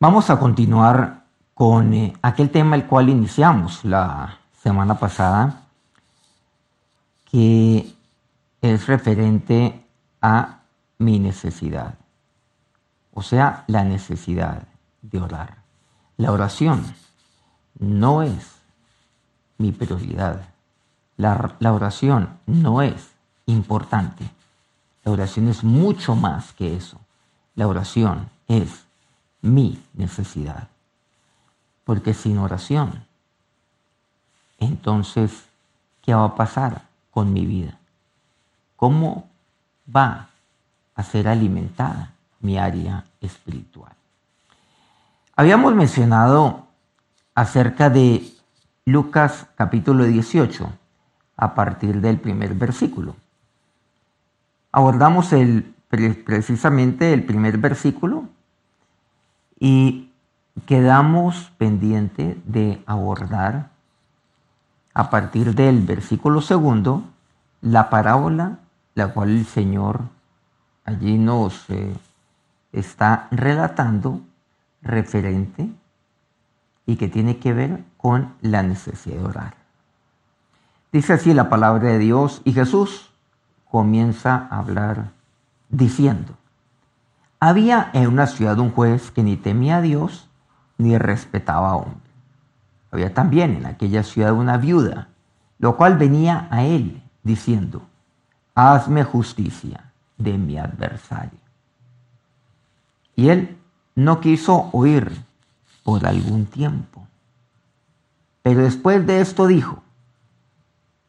Vamos 0.00 0.30
a 0.30 0.38
continuar 0.38 1.24
con 1.54 1.92
eh, 1.92 2.12
aquel 2.22 2.50
tema 2.50 2.76
el 2.76 2.86
cual 2.86 3.08
iniciamos 3.08 3.84
la 3.84 4.38
semana 4.62 4.96
pasada, 4.96 5.62
que 7.28 7.96
es 8.62 8.86
referente 8.86 9.84
a 10.22 10.60
mi 10.98 11.18
necesidad, 11.18 11.94
o 13.12 13.22
sea, 13.22 13.64
la 13.66 13.82
necesidad 13.82 14.68
de 15.02 15.20
orar. 15.20 15.56
La 16.16 16.30
oración 16.30 16.94
no 17.80 18.22
es 18.22 18.54
mi 19.58 19.72
prioridad. 19.72 20.42
La, 21.16 21.56
la, 21.58 21.72
oración 21.72 22.38
no 22.46 22.82
es 22.82 23.10
importante. 23.46 24.30
La 25.02 25.10
oración 25.10 25.48
es 25.48 25.64
mucho 25.64 26.14
más 26.14 26.52
que 26.52 26.76
eso. 26.76 27.00
La 27.56 27.66
oración 27.66 28.30
es 28.46 28.87
mi 29.40 29.82
necesidad. 29.94 30.68
Porque 31.84 32.14
sin 32.14 32.38
oración, 32.38 33.04
entonces, 34.58 35.44
¿qué 36.02 36.14
va 36.14 36.24
a 36.24 36.34
pasar 36.34 36.82
con 37.10 37.32
mi 37.32 37.46
vida? 37.46 37.78
¿Cómo 38.76 39.28
va 39.94 40.28
a 40.94 41.02
ser 41.02 41.28
alimentada 41.28 42.12
mi 42.40 42.58
área 42.58 43.04
espiritual? 43.20 43.92
Habíamos 45.34 45.74
mencionado 45.74 46.66
acerca 47.34 47.90
de 47.90 48.28
Lucas 48.84 49.46
capítulo 49.54 50.04
18, 50.04 50.72
a 51.38 51.54
partir 51.54 52.00
del 52.00 52.18
primer 52.18 52.54
versículo. 52.54 53.14
Abordamos 54.72 55.32
el, 55.32 55.74
precisamente 55.88 57.12
el 57.12 57.24
primer 57.24 57.58
versículo 57.58 58.28
y 59.58 60.10
quedamos 60.66 61.50
pendiente 61.58 62.40
de 62.44 62.82
abordar 62.86 63.70
a 64.94 65.10
partir 65.10 65.54
del 65.54 65.82
versículo 65.82 66.40
segundo 66.40 67.04
la 67.60 67.90
parábola 67.90 68.58
la 68.98 69.08
cual 69.12 69.30
el 69.30 69.46
Señor 69.46 70.00
allí 70.84 71.18
nos 71.18 71.70
eh, 71.70 71.94
está 72.72 73.28
relatando 73.30 74.20
referente 74.82 75.70
y 76.84 76.96
que 76.96 77.06
tiene 77.06 77.38
que 77.38 77.52
ver 77.52 77.84
con 77.96 78.34
la 78.40 78.64
necesidad 78.64 79.18
de 79.18 79.24
orar. 79.24 79.54
Dice 80.90 81.12
así 81.12 81.32
la 81.32 81.48
palabra 81.48 81.90
de 81.90 81.98
Dios 81.98 82.42
y 82.44 82.52
Jesús 82.52 83.10
comienza 83.70 84.48
a 84.50 84.58
hablar 84.58 85.10
diciendo, 85.68 86.34
había 87.40 87.90
en 87.92 88.08
una 88.08 88.26
ciudad 88.26 88.58
un 88.58 88.70
juez 88.70 89.10
que 89.10 89.22
ni 89.22 89.36
temía 89.36 89.78
a 89.78 89.82
Dios 89.82 90.28
ni 90.76 90.98
respetaba 90.98 91.70
a 91.70 91.76
hombre. 91.76 92.10
Había 92.90 93.12
también 93.12 93.56
en 93.56 93.66
aquella 93.66 94.02
ciudad 94.02 94.32
una 94.32 94.56
viuda, 94.56 95.08
lo 95.58 95.76
cual 95.76 95.98
venía 95.98 96.48
a 96.50 96.64
él 96.64 97.02
diciendo, 97.22 97.82
hazme 98.54 99.04
justicia 99.04 99.92
de 100.16 100.38
mi 100.38 100.58
adversario. 100.58 101.38
Y 103.14 103.28
él 103.28 103.58
no 103.94 104.20
quiso 104.20 104.70
oír 104.72 105.24
por 105.82 106.06
algún 106.06 106.46
tiempo. 106.46 107.06
Pero 108.42 108.62
después 108.62 109.06
de 109.06 109.20
esto 109.20 109.46
dijo, 109.46 109.82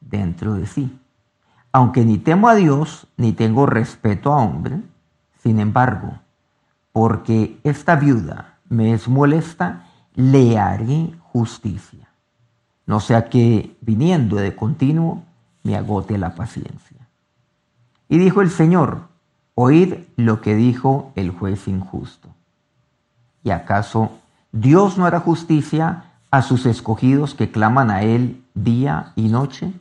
dentro 0.01 0.55
de 0.55 0.65
sí, 0.65 0.99
aunque 1.71 2.03
ni 2.03 2.17
temo 2.17 2.49
a 2.49 2.55
Dios 2.55 3.07
ni 3.15 3.31
tengo 3.31 3.65
respeto 3.65 4.33
a 4.33 4.37
hombre, 4.37 4.81
sin 5.41 5.59
embargo, 5.59 6.19
porque 6.91 7.59
esta 7.63 7.95
viuda 7.95 8.57
me 8.67 8.93
es 8.93 9.07
molesta, 9.07 9.87
le 10.15 10.57
haré 10.57 11.13
justicia. 11.31 12.09
No 12.85 12.99
sea 12.99 13.29
que 13.29 13.77
viniendo 13.81 14.37
de 14.37 14.55
continuo 14.55 15.23
me 15.63 15.75
agote 15.75 16.17
la 16.17 16.35
paciencia. 16.35 17.07
Y 18.07 18.17
dijo 18.17 18.41
el 18.41 18.49
Señor, 18.49 19.07
oíd 19.55 19.93
lo 20.15 20.41
que 20.41 20.55
dijo 20.55 21.11
el 21.15 21.31
juez 21.31 21.67
injusto. 21.67 22.29
¿Y 23.43 23.51
acaso 23.51 24.11
Dios 24.51 24.97
no 24.97 25.05
hará 25.05 25.19
justicia 25.19 26.05
a 26.31 26.41
sus 26.41 26.65
escogidos 26.65 27.35
que 27.35 27.51
claman 27.51 27.91
a 27.91 28.01
Él 28.01 28.43
día 28.55 29.13
y 29.15 29.29
noche? 29.29 29.71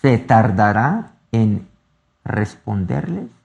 ¿Se 0.00 0.18
tardará 0.18 1.12
en 1.32 1.66
responderles? 2.24 3.39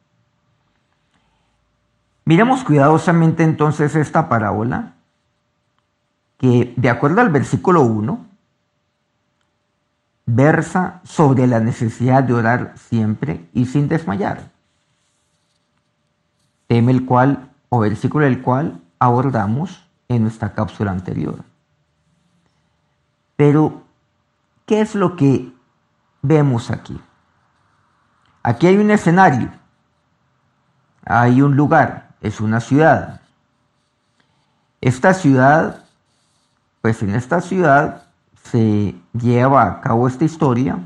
Miremos 2.26 2.64
cuidadosamente 2.64 3.44
entonces 3.44 3.96
esta 3.96 4.28
parábola, 4.28 4.94
que 6.40 6.74
de 6.76 6.90
acuerdo 6.90 7.22
al 7.22 7.30
versículo 7.30 7.82
1, 7.82 8.26
versa 10.26 11.02
sobre 11.04 11.46
la 11.46 11.60
necesidad 11.60 12.24
de 12.24 12.34
orar 12.34 12.74
siempre 12.78 13.48
y 13.54 13.68
sin 13.68 13.88
desmayar. 13.88 14.52
Tema 16.68 16.92
el 16.92 17.06
cual, 17.06 17.52
o 17.70 17.80
versículo 17.80 18.26
el 18.26 18.42
cual 18.42 18.82
abordamos 18.98 19.88
en 20.08 20.24
nuestra 20.24 20.54
cápsula 20.54 20.92
anterior. 20.92 21.44
Pero, 23.36 23.84
¿qué 24.66 24.82
es 24.82 24.96
lo 24.96 25.16
que 25.16 25.54
vemos 26.24 26.72
aquí? 26.72 27.00
Aquí 28.42 28.66
hay 28.66 28.78
un 28.78 28.90
escenario, 28.90 29.52
hay 31.06 31.42
un 31.42 31.56
lugar, 31.56 32.05
es 32.22 32.40
una 32.42 32.60
ciudad. 32.60 33.22
Esta 34.82 35.14
ciudad, 35.14 35.84
pues 36.82 37.02
en 37.04 37.16
esta 37.16 37.42
ciudad 37.42 38.04
se 38.44 38.96
lleva 39.14 39.66
a 39.66 39.82
cabo 39.82 40.08
esta 40.08 40.26
historia 40.26 40.80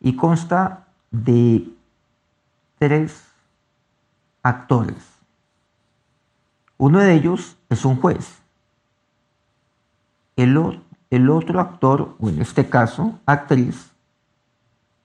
y 0.00 0.14
consta 0.16 0.86
de 1.10 1.68
tres 2.78 3.24
actores. 4.42 4.96
Uno 6.76 7.00
de 7.00 7.14
ellos 7.14 7.56
es 7.68 7.84
un 7.84 8.00
juez. 8.00 8.38
El, 10.36 10.80
el 11.10 11.30
otro 11.30 11.60
actor, 11.60 12.16
o 12.20 12.28
en 12.28 12.40
este 12.40 12.68
caso, 12.68 13.18
actriz, 13.26 13.90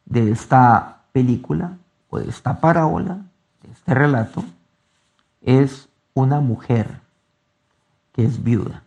de 0.06 0.32
esta 0.32 1.02
película 1.12 1.78
o 2.10 2.20
de 2.20 2.30
esta 2.30 2.60
parábola, 2.60 3.22
de 3.64 3.72
este 3.72 3.94
relato, 3.94 4.44
es 5.44 5.90
una 6.14 6.40
mujer 6.40 7.02
que 8.14 8.26
es 8.26 8.44
viuda. 8.44 8.84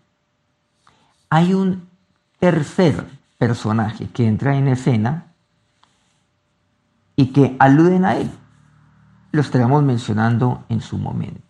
Hay 1.29 1.55
un 1.55 1.89
tercer 2.39 3.07
personaje 3.39 4.09
que 4.09 4.27
entra 4.27 4.57
en 4.57 4.69
escena 4.69 5.27
y 7.17 7.33
que 7.33 7.57
aluden 7.59 8.05
a 8.05 8.17
él. 8.17 8.31
Lo 9.33 9.41
estaremos 9.41 9.83
mencionando 9.83 10.65
en 10.69 10.81
su 10.81 10.99
momento. 10.99 11.43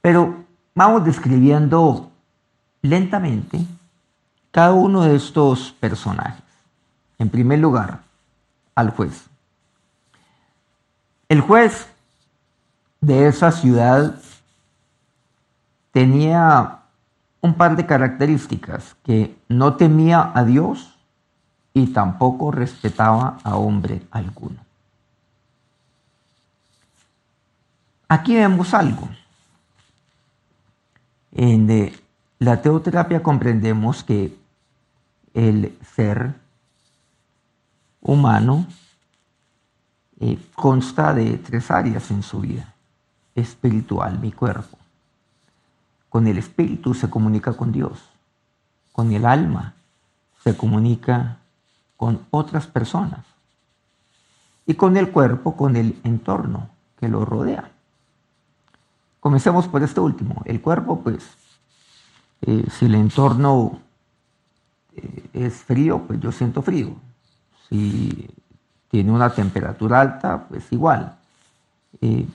Pero 0.00 0.44
vamos 0.74 1.04
describiendo 1.04 2.10
lentamente 2.82 3.64
cada 4.50 4.72
uno 4.72 5.02
de 5.02 5.16
estos 5.16 5.72
personajes. 5.72 6.44
En 7.18 7.30
primer 7.30 7.58
lugar, 7.58 8.02
al 8.74 8.90
juez. 8.90 9.26
El 11.28 11.40
juez 11.40 11.88
de 13.00 13.28
esa 13.28 13.52
ciudad 13.52 14.14
tenía 15.92 16.78
un 17.40 17.54
par 17.54 17.76
de 17.76 17.86
características, 17.86 18.96
que 19.04 19.36
no 19.48 19.76
temía 19.76 20.32
a 20.34 20.44
Dios 20.44 20.98
y 21.72 21.86
tampoco 21.88 22.50
respetaba 22.50 23.38
a 23.44 23.56
hombre 23.56 24.02
alguno. 24.10 24.56
Aquí 28.08 28.34
vemos 28.34 28.74
algo. 28.74 29.08
En 31.32 31.92
la 32.38 32.60
teoterapia 32.62 33.22
comprendemos 33.22 34.02
que 34.02 34.36
el 35.34 35.78
ser 35.94 36.34
humano 38.00 38.66
eh, 40.20 40.38
consta 40.54 41.12
de 41.12 41.36
tres 41.38 41.70
áreas 41.70 42.10
en 42.10 42.22
su 42.22 42.40
vida. 42.40 42.74
Espiritual, 43.38 44.18
mi 44.18 44.32
cuerpo 44.32 44.78
con 46.08 46.26
el 46.26 46.38
espíritu 46.38 46.94
se 46.94 47.10
comunica 47.10 47.52
con 47.52 47.72
Dios. 47.72 48.10
Con 48.92 49.12
el 49.12 49.26
alma 49.26 49.74
se 50.42 50.56
comunica 50.56 51.38
con 51.96 52.26
otras 52.30 52.66
personas. 52.66 53.24
Y 54.66 54.74
con 54.74 54.96
el 54.96 55.10
cuerpo, 55.10 55.56
con 55.56 55.76
el 55.76 55.98
entorno 56.04 56.68
que 56.98 57.08
lo 57.08 57.24
rodea. 57.24 57.70
Comencemos 59.20 59.68
por 59.68 59.82
este 59.82 60.00
último. 60.00 60.42
El 60.44 60.60
cuerpo, 60.60 61.00
pues, 61.00 61.24
eh, 62.42 62.66
si 62.70 62.86
el 62.86 62.94
entorno 62.94 63.80
eh, 64.94 65.30
es 65.32 65.54
frío, 65.62 66.02
pues 66.06 66.20
yo 66.20 66.32
siento 66.32 66.62
frío. 66.62 66.94
Si 67.68 68.28
tiene 68.88 69.10
una 69.10 69.30
temperatura 69.30 70.00
alta, 70.00 70.46
pues 70.48 70.70
igual. 70.72 71.16
Eh, 72.00 72.26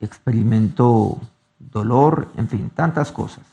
experimento 0.00 1.18
dolor, 1.58 2.28
en 2.36 2.48
fin, 2.48 2.70
tantas 2.70 3.12
cosas. 3.12 3.44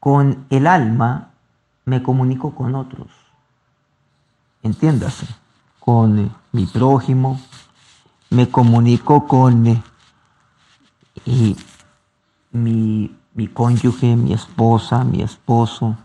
Con 0.00 0.46
el 0.50 0.66
alma 0.66 1.30
me 1.84 2.02
comunico 2.02 2.54
con 2.54 2.74
otros. 2.74 3.08
Entiéndase, 4.62 5.26
con 5.78 6.34
mi 6.52 6.66
prójimo, 6.66 7.40
me 8.30 8.48
comunico 8.48 9.26
con 9.26 9.66
eh, 9.66 11.56
mi, 12.52 13.16
mi 13.34 13.46
cónyuge, 13.48 14.16
mi 14.16 14.32
esposa, 14.32 15.04
mi 15.04 15.22
esposo. 15.22 15.96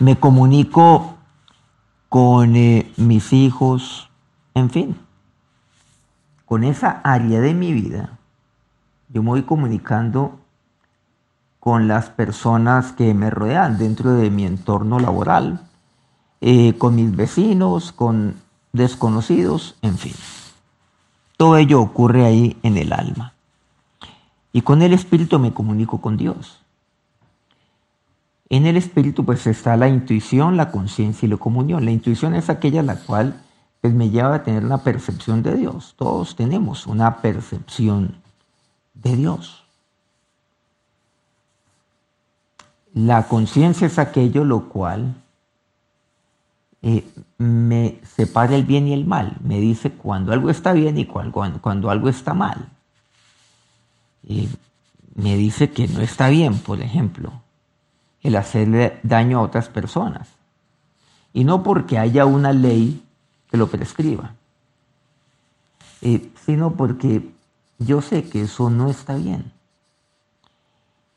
Me 0.00 0.18
comunico 0.18 1.14
con 2.08 2.56
eh, 2.56 2.92
mis 2.96 3.32
hijos, 3.32 4.10
en 4.54 4.70
fin. 4.70 4.96
Con 6.44 6.64
esa 6.64 7.00
área 7.02 7.40
de 7.40 7.54
mi 7.54 7.72
vida, 7.72 8.18
yo 9.08 9.22
me 9.22 9.30
voy 9.30 9.42
comunicando 9.42 10.38
con 11.58 11.88
las 11.88 12.10
personas 12.10 12.92
que 12.92 13.14
me 13.14 13.30
rodean 13.30 13.78
dentro 13.78 14.12
de 14.12 14.30
mi 14.30 14.44
entorno 14.44 14.98
laboral, 14.98 15.66
eh, 16.42 16.76
con 16.76 16.94
mis 16.96 17.16
vecinos, 17.16 17.92
con 17.92 18.34
desconocidos, 18.72 19.76
en 19.80 19.96
fin. 19.96 20.12
Todo 21.38 21.56
ello 21.56 21.80
ocurre 21.80 22.26
ahí 22.26 22.58
en 22.62 22.76
el 22.76 22.92
alma. 22.92 23.32
Y 24.52 24.60
con 24.60 24.82
el 24.82 24.92
espíritu 24.92 25.38
me 25.38 25.54
comunico 25.54 26.00
con 26.00 26.16
Dios. 26.16 26.60
En 28.50 28.66
el 28.66 28.76
espíritu 28.76 29.24
pues 29.24 29.46
está 29.46 29.76
la 29.76 29.88
intuición, 29.88 30.56
la 30.56 30.70
conciencia 30.70 31.26
y 31.26 31.30
la 31.30 31.38
comunión. 31.38 31.84
La 31.84 31.90
intuición 31.90 32.34
es 32.34 32.50
aquella 32.50 32.82
la 32.82 32.96
cual 32.96 33.42
pues, 33.84 33.92
me 33.92 34.08
lleva 34.08 34.36
a 34.36 34.42
tener 34.42 34.64
una 34.64 34.78
percepción 34.78 35.42
de 35.42 35.56
Dios. 35.56 35.94
Todos 35.98 36.36
tenemos 36.36 36.86
una 36.86 37.18
percepción 37.18 38.16
de 38.94 39.14
Dios. 39.14 39.62
La 42.94 43.28
conciencia 43.28 43.86
es 43.86 43.98
aquello 43.98 44.42
lo 44.42 44.70
cual 44.70 45.16
eh, 46.80 47.06
me 47.36 48.00
separa 48.16 48.56
el 48.56 48.64
bien 48.64 48.88
y 48.88 48.94
el 48.94 49.04
mal. 49.04 49.36
Me 49.42 49.60
dice 49.60 49.90
cuando 49.90 50.32
algo 50.32 50.48
está 50.48 50.72
bien 50.72 50.96
y 50.96 51.04
cuando, 51.04 51.60
cuando 51.60 51.90
algo 51.90 52.08
está 52.08 52.32
mal. 52.32 52.70
me 54.22 55.36
dice 55.36 55.72
que 55.72 55.88
no 55.88 56.00
está 56.00 56.30
bien, 56.30 56.56
por 56.56 56.80
ejemplo, 56.80 57.34
el 58.22 58.36
hacerle 58.36 58.98
daño 59.02 59.40
a 59.40 59.42
otras 59.42 59.68
personas. 59.68 60.30
Y 61.34 61.44
no 61.44 61.62
porque 61.62 61.98
haya 61.98 62.24
una 62.24 62.54
ley 62.54 63.03
que 63.54 63.58
lo 63.58 63.68
prescriba, 63.68 64.34
eh, 66.02 66.28
sino 66.44 66.72
porque 66.72 67.32
yo 67.78 68.02
sé 68.02 68.28
que 68.28 68.42
eso 68.42 68.68
no 68.68 68.90
está 68.90 69.14
bien. 69.14 69.52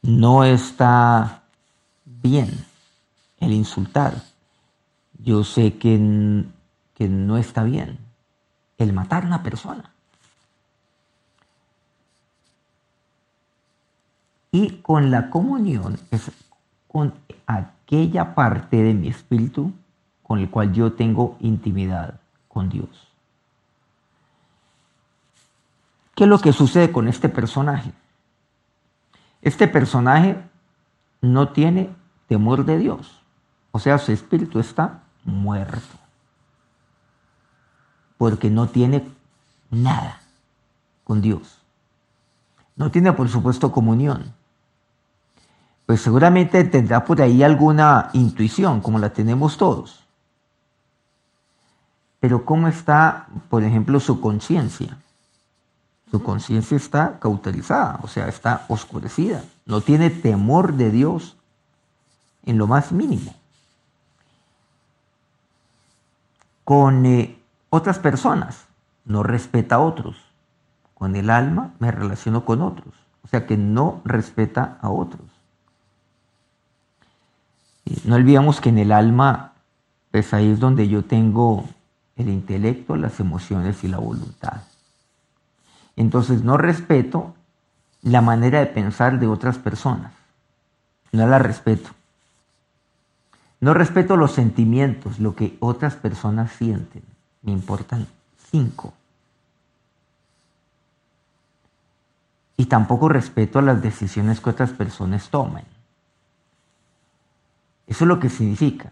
No 0.04 0.44
está 0.44 1.42
bien 2.06 2.64
el 3.40 3.54
insultar. 3.54 4.22
Yo 5.18 5.44
sé 5.44 5.80
que, 5.80 6.46
que 6.94 7.10
no 7.10 7.38
está 7.38 7.64
bien 7.64 7.98
el 8.78 8.94
matar 8.94 9.24
a 9.24 9.26
una 9.26 9.42
persona. 9.42 9.92
Y 14.52 14.74
con 14.84 15.10
la 15.10 15.32
comunión 15.32 15.98
es 16.12 16.30
con 16.88 17.16
aquella 17.48 18.36
parte 18.36 18.84
de 18.84 18.94
mi 18.94 19.08
espíritu 19.08 19.74
con 20.22 20.38
el 20.38 20.52
cual 20.52 20.72
yo 20.72 20.94
tengo 20.94 21.36
intimidad 21.40 22.20
con 22.58 22.70
Dios. 22.70 22.90
¿Qué 26.16 26.24
es 26.24 26.28
lo 26.28 26.40
que 26.40 26.54
sucede 26.54 26.92
con 26.92 27.08
este 27.08 27.30
personaje? 27.30 27.94
Este 29.44 29.68
personaje 29.68 30.42
no 31.22 31.50
tiene 31.50 31.92
temor 32.28 32.66
de 32.66 32.80
Dios. 32.80 33.22
O 33.70 33.78
sea, 33.78 34.00
su 34.00 34.12
espíritu 34.12 34.58
está 34.58 35.04
muerto. 35.24 36.00
Porque 38.18 38.50
no 38.50 38.66
tiene 38.66 39.08
nada 39.70 40.20
con 41.04 41.22
Dios. 41.22 41.62
No 42.76 42.90
tiene, 42.90 43.14
por 43.14 43.30
supuesto, 43.30 43.72
comunión. 43.72 44.34
Pues 45.86 46.02
seguramente 46.02 46.64
tendrá 46.64 47.06
por 47.06 47.22
ahí 47.22 47.44
alguna 47.44 48.10
intuición, 48.14 48.82
como 48.82 48.98
la 48.98 49.14
tenemos 49.14 49.58
todos. 49.58 50.07
Pero 52.20 52.46
¿cómo 52.46 52.68
está, 52.68 53.28
por 53.50 53.64
ejemplo, 53.64 54.00
su 54.00 54.20
conciencia? 54.22 54.98
Su 56.10 56.24
conciencia 56.24 56.78
está 56.78 57.20
cauterizada, 57.20 58.00
o 58.02 58.08
sea, 58.08 58.28
está 58.28 58.66
oscurecida. 58.70 59.44
No 59.66 59.82
tiene 59.82 60.10
temor 60.10 60.74
de 60.74 60.90
Dios 60.90 61.36
en 62.46 62.58
lo 62.58 62.66
más 62.66 62.92
mínimo. 62.92 63.36
Con 66.64 67.06
eh, 67.06 67.38
otras 67.70 68.00
personas, 68.00 68.66
no 69.06 69.24
respeta 69.24 69.76
a 69.76 69.80
otros. 69.80 70.16
Con 70.94 71.16
el 71.16 71.30
alma 71.30 71.74
me 71.80 71.92
relaciono 71.92 72.46
con 72.46 72.62
otros. 72.62 72.94
O 73.24 73.28
sea 73.28 73.46
que 73.46 73.58
no 73.58 74.02
respeta 74.06 74.78
a 74.82 74.90
otros. 74.90 75.28
no 78.06 78.16
olvidemos 78.16 78.62
que 78.62 78.70
en 78.70 78.78
el 78.80 78.92
alma, 78.92 79.54
pues 80.12 80.34
ahí 80.34 80.50
es 80.50 80.60
donde 80.60 80.88
yo 80.88 81.04
tengo 81.04 81.66
el 82.18 82.30
intelecto, 82.30 82.96
las 82.96 83.20
emociones 83.20 83.84
y 83.84 83.88
la 83.88 84.00
voluntad. 84.00 84.62
Entonces 85.96 86.44
no 86.44 86.58
respeto 86.58 87.36
la 88.02 88.22
manera 88.22 88.60
de 88.60 88.68
pensar 88.68 89.20
de 89.20 89.28
otras 89.28 89.58
personas. 89.58 90.14
No 91.12 91.28
la 91.28 91.40
respeto. 91.40 91.90
No 93.60 93.74
respeto 93.74 94.18
los 94.18 94.34
sentimientos, 94.34 95.20
lo 95.20 95.36
que 95.36 95.58
otras 95.60 95.96
personas 95.96 96.52
sienten. 96.52 97.04
Me 97.42 97.52
importan 97.52 98.08
cinco. 98.52 98.94
Y 102.56 102.66
tampoco 102.66 103.10
respeto 103.10 103.62
las 103.62 103.82
decisiones 103.82 104.40
que 104.40 104.50
otras 104.50 104.72
personas 104.72 105.30
tomen. 105.30 105.66
Eso 107.88 108.04
es 108.04 108.08
lo 108.08 108.20
que 108.20 108.30
significa. 108.30 108.92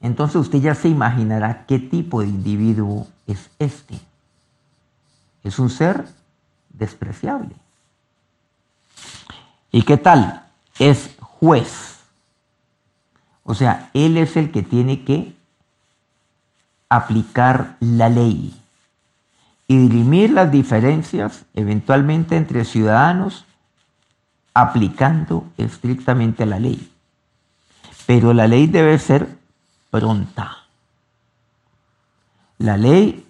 Entonces 0.00 0.36
usted 0.36 0.60
ya 0.60 0.74
se 0.74 0.88
imaginará 0.88 1.66
qué 1.66 1.78
tipo 1.78 2.22
de 2.22 2.28
individuo 2.28 3.06
es 3.26 3.50
este. 3.58 4.00
Es 5.44 5.58
un 5.58 5.68
ser 5.68 6.06
despreciable. 6.70 7.54
¿Y 9.70 9.82
qué 9.82 9.96
tal? 9.96 10.46
Es 10.78 11.16
juez. 11.20 11.98
O 13.44 13.54
sea, 13.54 13.90
él 13.94 14.16
es 14.16 14.36
el 14.36 14.50
que 14.50 14.62
tiene 14.62 15.04
que 15.04 15.34
aplicar 16.88 17.76
la 17.80 18.08
ley 18.08 18.56
y 19.68 19.76
dirimir 19.76 20.30
las 20.30 20.50
diferencias 20.50 21.44
eventualmente 21.54 22.36
entre 22.36 22.64
ciudadanos 22.64 23.44
aplicando 24.54 25.44
estrictamente 25.56 26.44
la 26.46 26.58
ley. 26.58 26.90
Pero 28.06 28.32
la 28.32 28.48
ley 28.48 28.66
debe 28.66 28.98
ser 28.98 29.39
pronta. 29.90 30.56
La 32.58 32.76
ley 32.76 33.26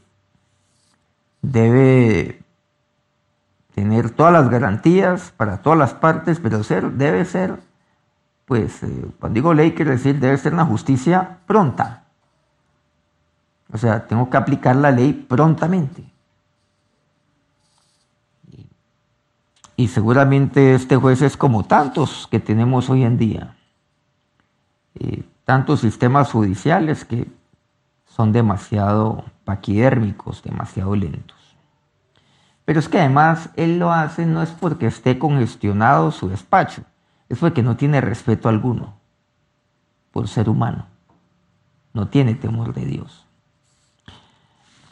debe 1.42 2.42
tener 3.74 4.10
todas 4.10 4.32
las 4.32 4.48
garantías 4.48 5.32
para 5.36 5.62
todas 5.62 5.78
las 5.78 5.94
partes, 5.94 6.40
pero 6.40 6.62
ser, 6.62 6.92
debe 6.92 7.24
ser 7.24 7.58
pues 8.50 8.82
eh, 8.82 9.06
cuando 9.20 9.36
digo 9.36 9.54
ley 9.54 9.74
quiere 9.76 9.92
decir 9.92 10.18
debe 10.18 10.36
ser 10.36 10.52
una 10.52 10.66
justicia 10.66 11.38
pronta. 11.46 12.02
O 13.72 13.78
sea, 13.78 14.08
tengo 14.08 14.28
que 14.28 14.36
aplicar 14.36 14.74
la 14.74 14.90
ley 14.90 15.12
prontamente. 15.12 16.02
Y 19.76 19.86
seguramente 19.86 20.74
este 20.74 20.96
juez 20.96 21.22
es 21.22 21.36
como 21.36 21.64
tantos 21.64 22.26
que 22.28 22.40
tenemos 22.40 22.90
hoy 22.90 23.04
en 23.04 23.18
día. 23.18 23.56
Eh, 24.96 25.22
tantos 25.50 25.80
sistemas 25.80 26.30
judiciales 26.30 27.04
que 27.04 27.26
son 28.06 28.30
demasiado 28.30 29.24
paquidérmicos, 29.44 30.44
demasiado 30.44 30.94
lentos. 30.94 31.56
Pero 32.64 32.78
es 32.78 32.88
que 32.88 33.00
además 33.00 33.50
él 33.56 33.80
lo 33.80 33.90
hace 33.90 34.26
no 34.26 34.44
es 34.44 34.50
porque 34.50 34.86
esté 34.86 35.18
congestionado 35.18 36.12
su 36.12 36.28
despacho, 36.28 36.82
es 37.28 37.40
porque 37.40 37.64
no 37.64 37.74
tiene 37.74 38.00
respeto 38.00 38.48
alguno 38.48 38.94
por 40.12 40.28
ser 40.28 40.48
humano. 40.48 40.86
No 41.94 42.06
tiene 42.06 42.36
temor 42.36 42.72
de 42.72 42.86
Dios. 42.86 43.26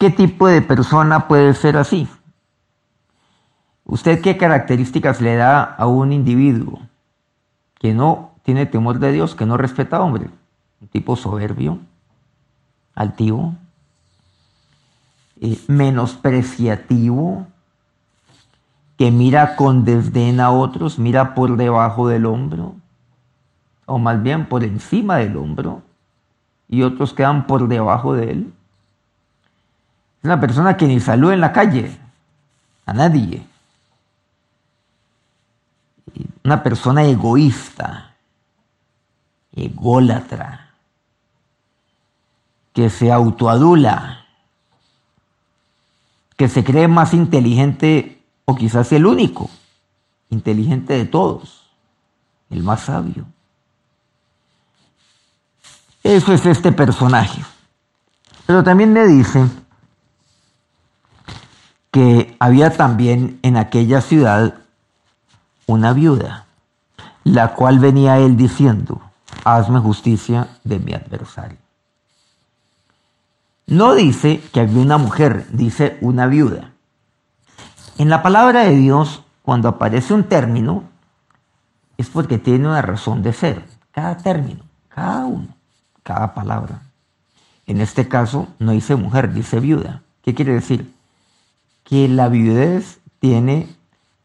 ¿Qué 0.01 0.11
tipo 0.11 0.49
de 0.49 0.61
persona 0.61 1.29
puede 1.29 1.55
ser 1.55 1.77
así? 1.77 2.09
¿Usted 3.85 4.21
qué 4.21 4.37
características 4.37 5.21
le 5.21 5.37
da 5.37 5.63
a 5.63 5.87
un 5.87 6.13
individuo 6.13 6.81
que 7.79 7.95
no 7.95 8.33
tiene 8.43 8.67
temor 8.67 8.99
de 8.99 9.13
Dios, 9.13 9.37
que 9.37 9.47
no 9.47 9.57
respeta 9.57 9.99
a 9.99 10.01
hombre? 10.01 10.31
Un 10.81 10.89
tipo 10.89 11.17
soberbio, 11.17 11.79
altivo, 12.95 13.55
eh, 15.41 15.59
menospreciativo, 15.69 17.47
que 18.97 19.11
mira 19.13 19.55
con 19.55 19.85
desdén 19.85 20.41
a 20.41 20.51
otros, 20.51 20.99
mira 20.99 21.35
por 21.35 21.57
debajo 21.57 22.09
del 22.09 22.27
hombro, 22.27 22.75
o 23.87 23.99
más 23.99 24.23
bien 24.23 24.47
por 24.47 24.65
encima 24.65 25.17
del 25.17 25.37
hombro, 25.37 25.83
y 26.69 26.83
otros 26.83 27.15
quedan 27.15 27.47
por 27.47 27.69
debajo 27.69 28.15
de 28.15 28.31
él. 28.33 28.53
Es 30.19 30.25
una 30.25 30.41
persona 30.41 30.77
que 30.77 30.89
ni 30.89 30.99
saluda 30.99 31.35
en 31.35 31.41
la 31.41 31.53
calle 31.53 31.97
a 32.85 32.93
nadie. 32.93 33.47
Una 36.43 36.63
persona 36.63 37.05
egoísta, 37.05 38.15
ególatra, 39.53 40.68
que 42.79 42.91
se 42.91 43.11
autoadula, 43.11 44.25
que 46.37 46.47
se 46.47 46.63
cree 46.63 46.87
más 46.87 47.13
inteligente 47.13 48.23
o 48.45 48.55
quizás 48.55 48.93
el 48.93 49.05
único, 49.05 49.51
inteligente 50.31 50.93
de 50.93 51.05
todos, 51.05 51.69
el 52.51 52.63
más 52.63 52.83
sabio. 52.83 53.25
Eso 56.05 56.33
es 56.33 56.47
este 56.47 56.71
personaje. 56.71 57.43
Pero 58.47 58.63
también 58.63 58.93
me 58.93 59.07
dice 59.07 59.45
que 61.91 62.37
había 62.39 62.77
también 62.77 63.41
en 63.43 63.57
aquella 63.57 64.01
ciudad 64.03 64.55
una 65.67 65.93
viuda, 65.93 66.47
la 67.25 67.57
cual 67.57 67.81
venía 67.81 68.19
él 68.19 68.37
diciendo, 68.37 69.03
hazme 69.43 69.81
justicia 69.81 70.61
de 70.63 70.79
mi 70.79 70.95
adversario. 70.95 71.68
No 73.69 73.95
dice 73.95 74.41
que 74.51 74.61
había 74.61 74.81
una 74.81 74.97
mujer, 74.97 75.47
dice 75.53 75.99
una 76.01 76.27
viuda. 76.27 76.73
En 77.99 78.09
la 78.09 78.23
palabra 78.23 78.63
de 78.65 78.75
Dios, 78.75 79.23
cuando 79.43 79.69
aparece 79.69 80.15
un 80.15 80.25
término, 80.25 80.85
es 81.99 82.09
porque 82.09 82.39
tiene 82.39 82.67
una 82.67 82.81
razón 82.81 83.23
de 83.23 83.35
ser. 83.35 83.67
Cada 83.91 84.17
término, 84.17 84.65
cada 84.89 85.27
uno, 85.27 85.49
cada 86.03 86.33
palabra. 86.33 86.81
En 87.67 87.83
este 87.83 88.09
caso, 88.09 88.49
no 88.59 88.73
dice 88.73 88.97
mujer, 88.97 89.35
dice 89.35 89.61
viuda. 89.61 90.01
¿Qué 90.23 90.35
quiere 90.35 90.55
decir? 90.55 90.91
Que 91.85 92.09
la 92.09 92.31
viudez 92.31 93.01
tiene 93.19 93.69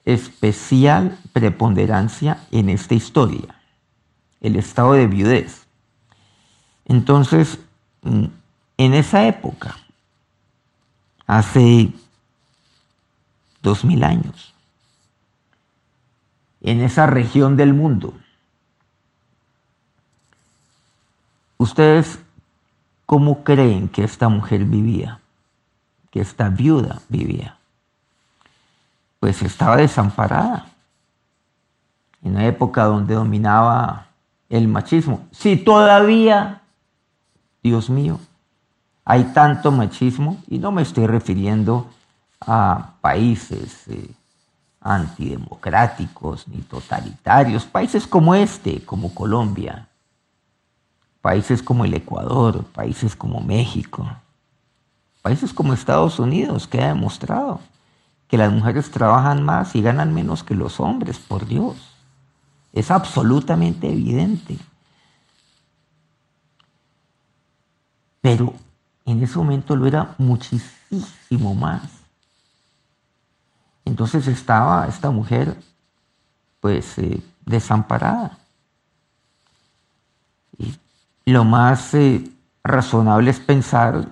especial 0.05 1.19
preponderancia 1.33 2.37
en 2.51 2.69
esta 2.69 2.93
historia, 2.93 3.55
el 4.39 4.55
estado 4.55 4.93
de 4.93 5.07
viudez. 5.07 5.67
Entonces, 6.85 7.59
mm, 8.03 8.27
en 8.85 8.93
esa 8.93 9.25
época, 9.27 9.77
hace 11.25 11.91
dos 13.61 13.83
mil 13.83 14.03
años, 14.03 14.53
en 16.61 16.81
esa 16.81 17.05
región 17.05 17.57
del 17.57 17.73
mundo, 17.73 18.13
¿ustedes 21.57 22.19
cómo 23.05 23.43
creen 23.43 23.89
que 23.89 24.03
esta 24.03 24.29
mujer 24.29 24.65
vivía? 24.65 25.19
Que 26.11 26.21
esta 26.21 26.49
viuda 26.49 27.01
vivía 27.09 27.57
pues 29.23 29.41
estaba 29.41 29.77
desamparada. 29.77 30.65
En 32.21 32.31
una 32.31 32.45
época 32.45 32.83
donde 32.83 33.13
dominaba 33.13 34.07
el 34.49 34.67
machismo. 34.67 35.25
Si 35.31 35.55
todavía, 35.55 36.61
Dios 37.63 37.89
mío, 37.89 38.19
hay 39.05 39.25
tanto 39.25 39.71
machismo, 39.71 40.41
y 40.47 40.59
no 40.59 40.71
me 40.71 40.81
estoy 40.81 41.07
refiriendo 41.07 41.89
a 42.39 42.93
países 43.01 43.87
eh, 43.87 44.09
antidemocráticos 44.81 46.47
ni 46.47 46.61
totalitarios, 46.61 47.65
países 47.65 48.07
como 48.07 48.35
este, 48.35 48.81
como 48.85 49.13
Colombia, 49.13 49.87
países 51.21 51.63
como 51.63 51.85
el 51.85 51.93
Ecuador, 51.93 52.63
países 52.65 53.15
como 53.15 53.41
México, 53.41 54.05
países 55.21 55.53
como 55.53 55.73
Estados 55.73 56.19
Unidos, 56.19 56.67
que 56.67 56.81
ha 56.81 56.87
demostrado 56.87 57.61
que 58.27 58.37
las 58.37 58.51
mujeres 58.51 58.89
trabajan 58.91 59.43
más 59.43 59.75
y 59.75 59.81
ganan 59.81 60.13
menos 60.13 60.43
que 60.43 60.55
los 60.55 60.79
hombres, 60.79 61.19
por 61.19 61.45
Dios. 61.45 61.75
Es 62.73 62.89
absolutamente 62.89 63.87
evidente. 63.87 64.57
Pero 68.21 68.53
en 69.05 69.23
ese 69.23 69.37
momento 69.37 69.75
lo 69.75 69.85
era 69.85 70.15
muchísimo 70.17 71.55
más. 71.55 71.83
Entonces 73.85 74.27
estaba 74.27 74.87
esta 74.87 75.11
mujer 75.11 75.57
pues 76.59 76.97
eh, 76.97 77.21
desamparada. 77.45 78.37
Y 81.25 81.31
lo 81.31 81.43
más 81.43 81.93
eh, 81.93 82.29
razonable 82.63 83.31
es 83.31 83.39
pensar 83.39 84.07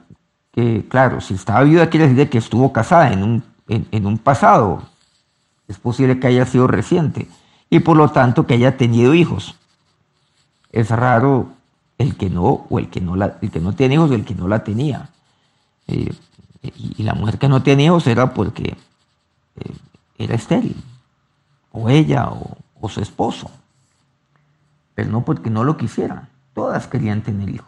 que, 0.52 0.86
claro, 0.90 1.22
si 1.22 1.36
estaba 1.36 1.64
viuda 1.64 1.90
quiere 1.90 2.10
decir 2.10 2.30
que 2.30 2.38
estuvo 2.38 2.74
casada 2.74 3.14
en 3.14 3.24
un 3.24 3.52
en, 3.72 4.06
un 4.06 4.18
pasado. 4.18 4.84
Es 5.68 5.78
posible 5.78 6.20
que 6.20 6.28
haya 6.28 6.46
sido 6.46 6.68
reciente 6.68 7.28
y 7.70 7.80
por 7.80 7.96
lo 7.96 8.10
tanto 8.10 8.46
que 8.46 8.56
haya 8.56 8.78
tenido 8.78 9.14
hijos. 9.14 9.56
Es 10.72 10.90
raro 10.90 11.50
el 12.02 12.16
que 12.16 12.30
no 12.30 12.66
o 12.70 12.80
el 12.80 12.90
que 12.90 13.02
no, 13.02 13.16
la, 13.16 13.38
el 13.42 13.52
que 13.52 13.60
no 13.60 13.74
tiene 13.74 13.96
hijos 13.96 14.12
el 14.12 14.26
que 14.26 14.36
no 14.36 14.48
la 14.48 14.64
tenía. 14.64 15.10
Eh, 15.88 16.14
y, 16.64 17.04
la 17.04 17.14
mujer 17.14 17.40
que 17.40 17.50
no 17.50 17.64
tiene 17.64 17.86
hijos 17.86 18.06
era 18.08 18.34
porque 18.34 18.78
eh, 19.56 19.76
era 20.18 20.36
estéril, 20.36 20.76
o 21.72 21.90
ella 21.90 22.30
o, 22.30 22.58
o 22.80 22.90
su 22.90 23.02
esposo, 23.02 23.50
pero 24.94 25.10
no 25.10 25.26
porque 25.26 25.50
no 25.50 25.64
lo 25.64 25.78
quisieran. 25.78 26.30
Todas 26.54 26.88
querían 26.88 27.22
tener 27.22 27.50
hijos. 27.50 27.68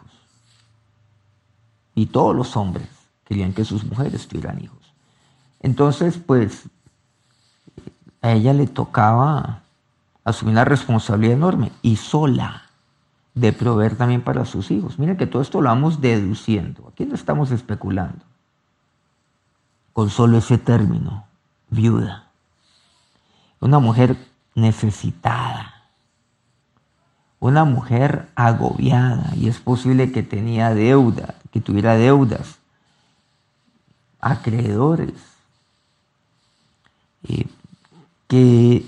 Y 1.94 2.06
todos 2.06 2.36
los 2.36 2.56
hombres 2.56 2.88
querían 3.24 3.52
que 3.52 3.64
sus 3.64 3.84
mujeres 3.84 4.28
tuvieran 4.28 4.62
hijos. 4.62 4.78
Entonces, 5.60 6.18
pues, 6.18 6.64
a 8.20 8.32
ella 8.32 8.52
le 8.52 8.66
tocaba 8.66 9.62
asumir 10.24 10.52
una 10.52 10.64
responsabilidad 10.64 11.36
enorme 11.36 11.72
y 11.82 11.96
sola 11.96 12.63
de 13.34 13.52
proveer 13.52 13.96
también 13.96 14.22
para 14.22 14.44
sus 14.44 14.70
hijos. 14.70 14.98
Miren 14.98 15.16
que 15.16 15.26
todo 15.26 15.42
esto 15.42 15.60
lo 15.60 15.68
vamos 15.68 16.00
deduciendo. 16.00 16.88
Aquí 16.88 17.04
no 17.04 17.14
estamos 17.14 17.50
especulando. 17.50 18.24
Con 19.92 20.10
solo 20.10 20.38
ese 20.38 20.58
término, 20.58 21.26
viuda. 21.68 22.30
Una 23.60 23.78
mujer 23.78 24.16
necesitada. 24.54 25.82
Una 27.40 27.64
mujer 27.64 28.28
agobiada. 28.34 29.32
Y 29.36 29.48
es 29.48 29.58
posible 29.58 30.12
que 30.12 30.22
tenía 30.22 30.74
deuda, 30.74 31.34
que 31.50 31.60
tuviera 31.60 31.96
deudas, 31.96 32.58
acreedores 34.20 35.12
eh, 37.28 37.46
que 38.26 38.86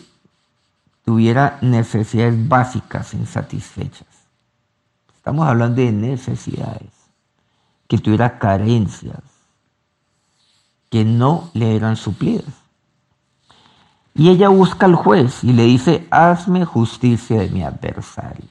tuviera 1.04 1.58
necesidades 1.60 2.48
básicas 2.48 3.14
insatisfechas. 3.14 4.15
Estamos 5.26 5.49
hablando 5.49 5.83
de 5.83 5.90
necesidades, 5.90 6.92
que 7.88 7.99
tuviera 7.99 8.38
carencias, 8.38 9.25
que 10.88 11.04
no 11.04 11.50
le 11.52 11.75
eran 11.75 11.97
suplidas. 11.97 12.54
Y 14.14 14.30
ella 14.30 14.50
busca 14.50 14.87
al 14.87 14.95
juez 14.95 15.42
y 15.42 15.52
le 15.52 15.64
dice, 15.64 16.06
hazme 16.12 16.64
justicia 16.64 17.40
de 17.40 17.49
mi 17.49 17.64
adversario. 17.64 18.47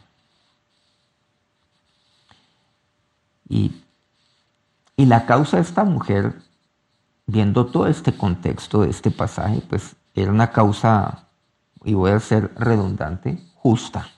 Y, 3.48 3.72
y 4.98 5.06
la 5.06 5.26
causa 5.26 5.56
de 5.56 5.64
esta 5.64 5.86
mujer 5.86 6.42
viendo 7.26 7.68
todo 7.68 7.88
este 7.88 8.18
contexto 8.18 8.82
de 8.82 8.90
este 8.90 9.12
pasaje, 9.12 9.64
pues 9.70 9.96
era 10.14 10.30
una 10.30 10.52
causa, 10.52 11.30
y 11.86 11.94
voy 11.94 12.12
a 12.12 12.20
ser 12.20 12.54
redundante, 12.58 13.42
justa. 13.56 14.10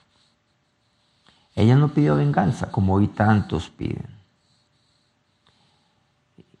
Ella 1.58 1.74
no 1.74 1.88
pidió 1.88 2.14
venganza 2.14 2.70
como 2.70 2.94
hoy 2.94 3.08
tantos 3.08 3.68
piden. 3.68 4.06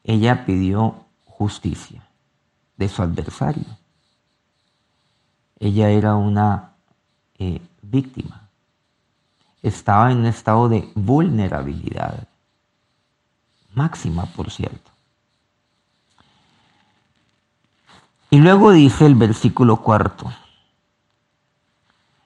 Ella 0.02 0.44
pidió 0.44 1.04
justicia 1.24 2.02
de 2.76 2.88
su 2.88 3.00
adversario. 3.02 3.64
Ella 5.60 5.90
era 5.90 6.16
una 6.16 6.72
eh, 7.38 7.62
víctima. 7.80 8.48
Estaba 9.62 10.10
en 10.10 10.18
un 10.18 10.26
estado 10.26 10.68
de 10.68 10.90
vulnerabilidad 10.96 12.26
máxima, 13.74 14.26
por 14.26 14.50
cierto. 14.50 14.90
Y 18.30 18.38
luego 18.38 18.72
dice 18.72 19.06
el 19.06 19.14
versículo 19.14 19.76
cuarto, 19.76 20.32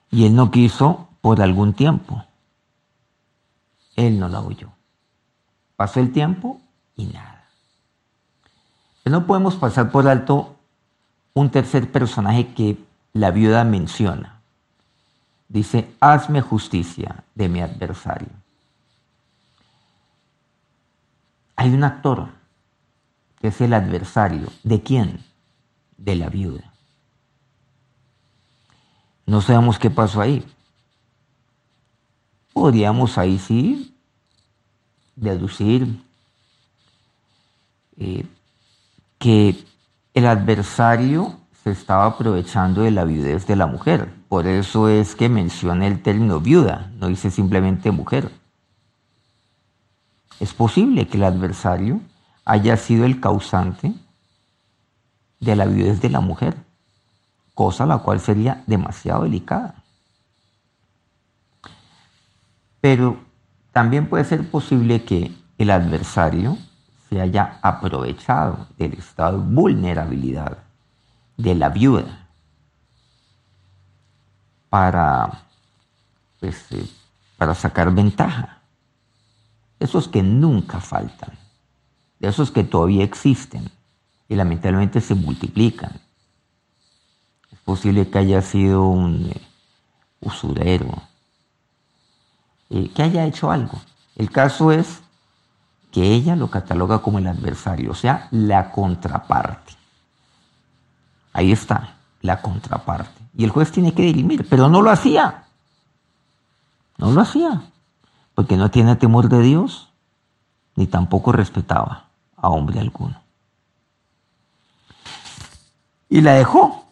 y 0.09 0.25
él 0.25 0.33
no 0.33 0.49
quiso 0.49 1.09
por 1.21 1.39
algún 1.39 1.73
tiempo. 1.73 2.25
Él 3.95 4.19
no 4.19 4.29
la 4.29 4.41
oyó. 4.41 4.71
Pasó 5.75 5.99
el 5.99 6.11
tiempo 6.11 6.61
y 6.95 7.05
nada. 7.05 7.47
no 9.05 9.25
podemos 9.27 9.55
pasar 9.55 9.91
por 9.91 10.07
alto 10.07 10.55
un 11.33 11.49
tercer 11.49 11.91
personaje 11.91 12.53
que 12.53 12.77
la 13.13 13.31
viuda 13.31 13.63
menciona. 13.63 14.41
Dice, 15.47 15.93
hazme 15.99 16.41
justicia 16.41 17.23
de 17.35 17.49
mi 17.49 17.61
adversario. 17.61 18.29
Hay 21.55 21.73
un 21.73 21.83
actor 21.83 22.29
que 23.39 23.49
es 23.49 23.61
el 23.61 23.73
adversario. 23.73 24.47
¿De 24.63 24.81
quién? 24.81 25.23
De 25.97 26.15
la 26.15 26.29
viuda. 26.29 26.73
No 29.25 29.41
sabemos 29.41 29.79
qué 29.79 29.89
pasó 29.89 30.21
ahí. 30.21 30.45
Podríamos 32.53 33.17
ahí 33.17 33.39
sí 33.39 33.95
deducir 35.15 36.01
eh, 37.97 38.25
que 39.17 39.55
el 40.13 40.25
adversario 40.27 41.39
se 41.63 41.71
estaba 41.71 42.05
aprovechando 42.05 42.81
de 42.81 42.91
la 42.91 43.05
viudez 43.05 43.47
de 43.47 43.55
la 43.55 43.67
mujer. 43.67 44.13
Por 44.27 44.47
eso 44.47 44.89
es 44.89 45.15
que 45.15 45.29
menciona 45.29 45.87
el 45.87 46.01
término 46.01 46.39
viuda, 46.39 46.91
no 46.99 47.07
dice 47.07 47.31
simplemente 47.31 47.91
mujer. 47.91 48.31
Es 50.39 50.53
posible 50.53 51.07
que 51.07 51.17
el 51.17 51.23
adversario 51.23 52.01
haya 52.43 52.75
sido 52.75 53.05
el 53.05 53.19
causante 53.21 53.93
de 55.39 55.55
la 55.55 55.65
viudez 55.65 56.01
de 56.01 56.09
la 56.09 56.19
mujer, 56.19 56.55
cosa 57.53 57.85
la 57.85 57.99
cual 57.99 58.19
sería 58.19 58.63
demasiado 58.67 59.23
delicada. 59.23 59.82
Pero 62.83 63.17
también 63.71 64.09
puede 64.09 64.25
ser 64.25 64.45
posible 64.51 65.05
que 65.05 65.33
el 65.57 65.71
adversario 65.71 66.57
se 67.07 67.21
haya 67.21 67.57
aprovechado 67.61 68.67
del 68.77 68.95
estado 68.95 69.39
de 69.39 69.55
vulnerabilidad 69.55 70.57
de 71.37 71.55
la 71.55 71.69
viuda 71.69 72.27
para, 74.69 75.45
pues, 76.41 76.73
eh, 76.73 76.85
para 77.37 77.55
sacar 77.55 77.89
ventaja. 77.95 78.61
Esos 79.79 80.09
que 80.09 80.21
nunca 80.21 80.81
faltan, 80.81 81.37
de 82.19 82.27
esos 82.27 82.51
que 82.51 82.65
todavía 82.65 83.05
existen 83.05 83.71
y 84.27 84.35
lamentablemente 84.35 84.99
se 84.99 85.15
multiplican. 85.15 86.01
Es 87.49 87.59
posible 87.59 88.09
que 88.09 88.19
haya 88.19 88.41
sido 88.41 88.83
un 88.83 89.31
eh, 89.33 89.41
usurero, 90.19 91.12
eh, 92.69 92.89
que 92.89 93.03
haya 93.03 93.25
hecho 93.25 93.51
algo. 93.51 93.79
El 94.15 94.31
caso 94.31 94.71
es 94.71 95.01
que 95.91 96.01
ella 96.01 96.35
lo 96.35 96.49
cataloga 96.49 96.99
como 96.99 97.19
el 97.19 97.27
adversario, 97.27 97.91
o 97.91 97.95
sea, 97.95 98.27
la 98.31 98.71
contraparte. 98.71 99.73
Ahí 101.33 101.51
está, 101.51 101.95
la 102.21 102.41
contraparte. 102.41 103.21
Y 103.35 103.43
el 103.43 103.51
juez 103.51 103.71
tiene 103.71 103.93
que 103.93 104.03
dirimir, 104.03 104.47
pero 104.49 104.69
no 104.69 104.81
lo 104.81 104.89
hacía. 104.89 105.43
No 106.97 107.11
lo 107.11 107.21
hacía, 107.21 107.63
porque 108.35 108.57
no 108.57 108.71
tiene 108.71 108.95
temor 108.95 109.29
de 109.29 109.41
Dios, 109.41 109.89
ni 110.75 110.87
tampoco 110.87 111.31
respetaba 111.31 112.05
a 112.35 112.49
hombre 112.49 112.79
alguno. 112.79 113.21
Y 116.09 116.21
la 116.21 116.33
dejó 116.33 116.85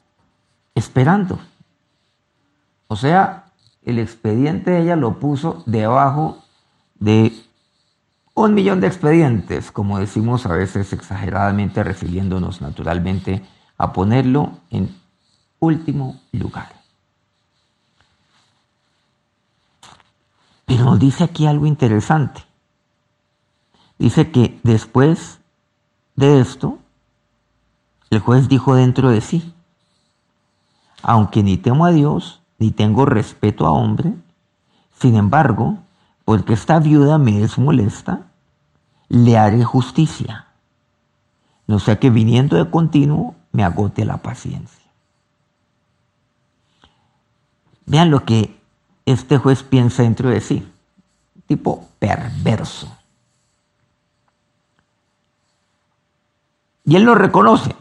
esperando. 0.75 1.39
O 2.87 2.95
sea, 2.95 3.50
el 3.83 3.99
expediente 3.99 4.71
de 4.71 4.83
ella 4.83 4.95
lo 4.95 5.19
puso 5.19 5.63
debajo 5.65 6.43
de 6.99 7.33
un 8.33 8.53
millón 8.53 8.79
de 8.79 8.87
expedientes, 8.87 9.71
como 9.71 9.99
decimos 9.99 10.45
a 10.45 10.53
veces 10.53 10.93
exageradamente, 10.93 11.83
refiriéndonos 11.83 12.61
naturalmente 12.61 13.43
a 13.77 13.91
ponerlo 13.91 14.59
en 14.69 14.95
último 15.59 16.19
lugar. 16.31 16.73
Pero 20.65 20.85
nos 20.85 20.99
dice 20.99 21.23
aquí 21.23 21.45
algo 21.45 21.65
interesante. 21.65 22.41
Dice 23.97 24.31
que 24.31 24.59
después 24.63 25.39
de 26.15 26.39
esto, 26.39 26.79
el 28.09 28.19
juez 28.19 28.47
dijo 28.47 28.75
dentro 28.75 29.09
de 29.09 29.21
sí, 29.21 29.53
aunque 31.03 31.43
ni 31.43 31.57
temo 31.57 31.85
a 31.85 31.91
Dios, 31.91 32.40
ni 32.61 32.69
tengo 32.69 33.05
respeto 33.05 33.65
a 33.65 33.71
hombre, 33.71 34.13
sin 34.99 35.15
embargo, 35.15 35.79
porque 36.25 36.53
esta 36.53 36.79
viuda 36.79 37.17
me 37.17 37.41
es 37.41 37.57
molesta, 37.57 38.27
le 39.09 39.35
haré 39.35 39.63
justicia. 39.63 40.45
No 41.65 41.79
sea 41.79 41.99
que 41.99 42.11
viniendo 42.11 42.57
de 42.57 42.69
continuo 42.69 43.33
me 43.51 43.63
agote 43.63 44.05
la 44.05 44.17
paciencia. 44.17 44.85
Vean 47.87 48.11
lo 48.11 48.25
que 48.25 48.55
este 49.07 49.39
juez 49.39 49.63
piensa 49.63 50.03
dentro 50.03 50.29
de 50.29 50.39
sí. 50.39 50.71
Tipo 51.47 51.89
perverso. 51.97 52.95
Y 56.85 56.95
él 56.95 57.03
lo 57.05 57.15
reconoce. 57.15 57.75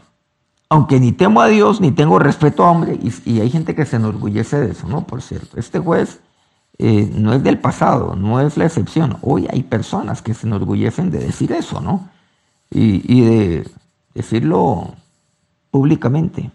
Aunque 0.71 1.01
ni 1.01 1.11
temo 1.11 1.41
a 1.41 1.47
Dios, 1.47 1.81
ni 1.81 1.91
tengo 1.91 2.17
respeto 2.17 2.63
a 2.63 2.71
hombre. 2.71 2.97
Y, 3.25 3.41
hay 3.41 3.49
gente 3.49 3.75
que 3.75 3.85
se 3.85 3.97
enorgullece 3.97 4.57
de 4.57 4.71
eso, 4.71 4.87
¿no? 4.87 5.05
Por 5.05 5.21
cierto. 5.21 5.59
Este 5.59 5.79
juez 5.79 6.21
eh, 6.77 7.11
no 7.13 7.33
es 7.33 7.43
del 7.43 7.59
pasado, 7.59 8.15
no 8.15 8.39
es 8.39 8.55
la 8.55 8.67
excepción. 8.67 9.17
Hoy 9.21 9.49
hay 9.51 9.63
personas 9.63 10.21
que 10.21 10.33
se 10.33 10.47
enorgullecen 10.47 11.11
de 11.11 11.19
decir 11.19 11.51
eso, 11.51 11.81
¿no? 11.81 12.07
Y, 12.69 13.19
de 13.19 13.69
decirlo 14.13 14.95
públicamente. 15.71 16.49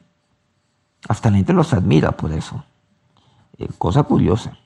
Hasta 1.10 1.30
la 1.30 1.36
gente 1.36 1.52
los 1.52 1.74
admira 1.74 2.12
por 2.12 2.32
eso. 2.32 2.64
Eh, 3.58 3.68
cosa 3.76 4.02
curiosa. 4.04 4.56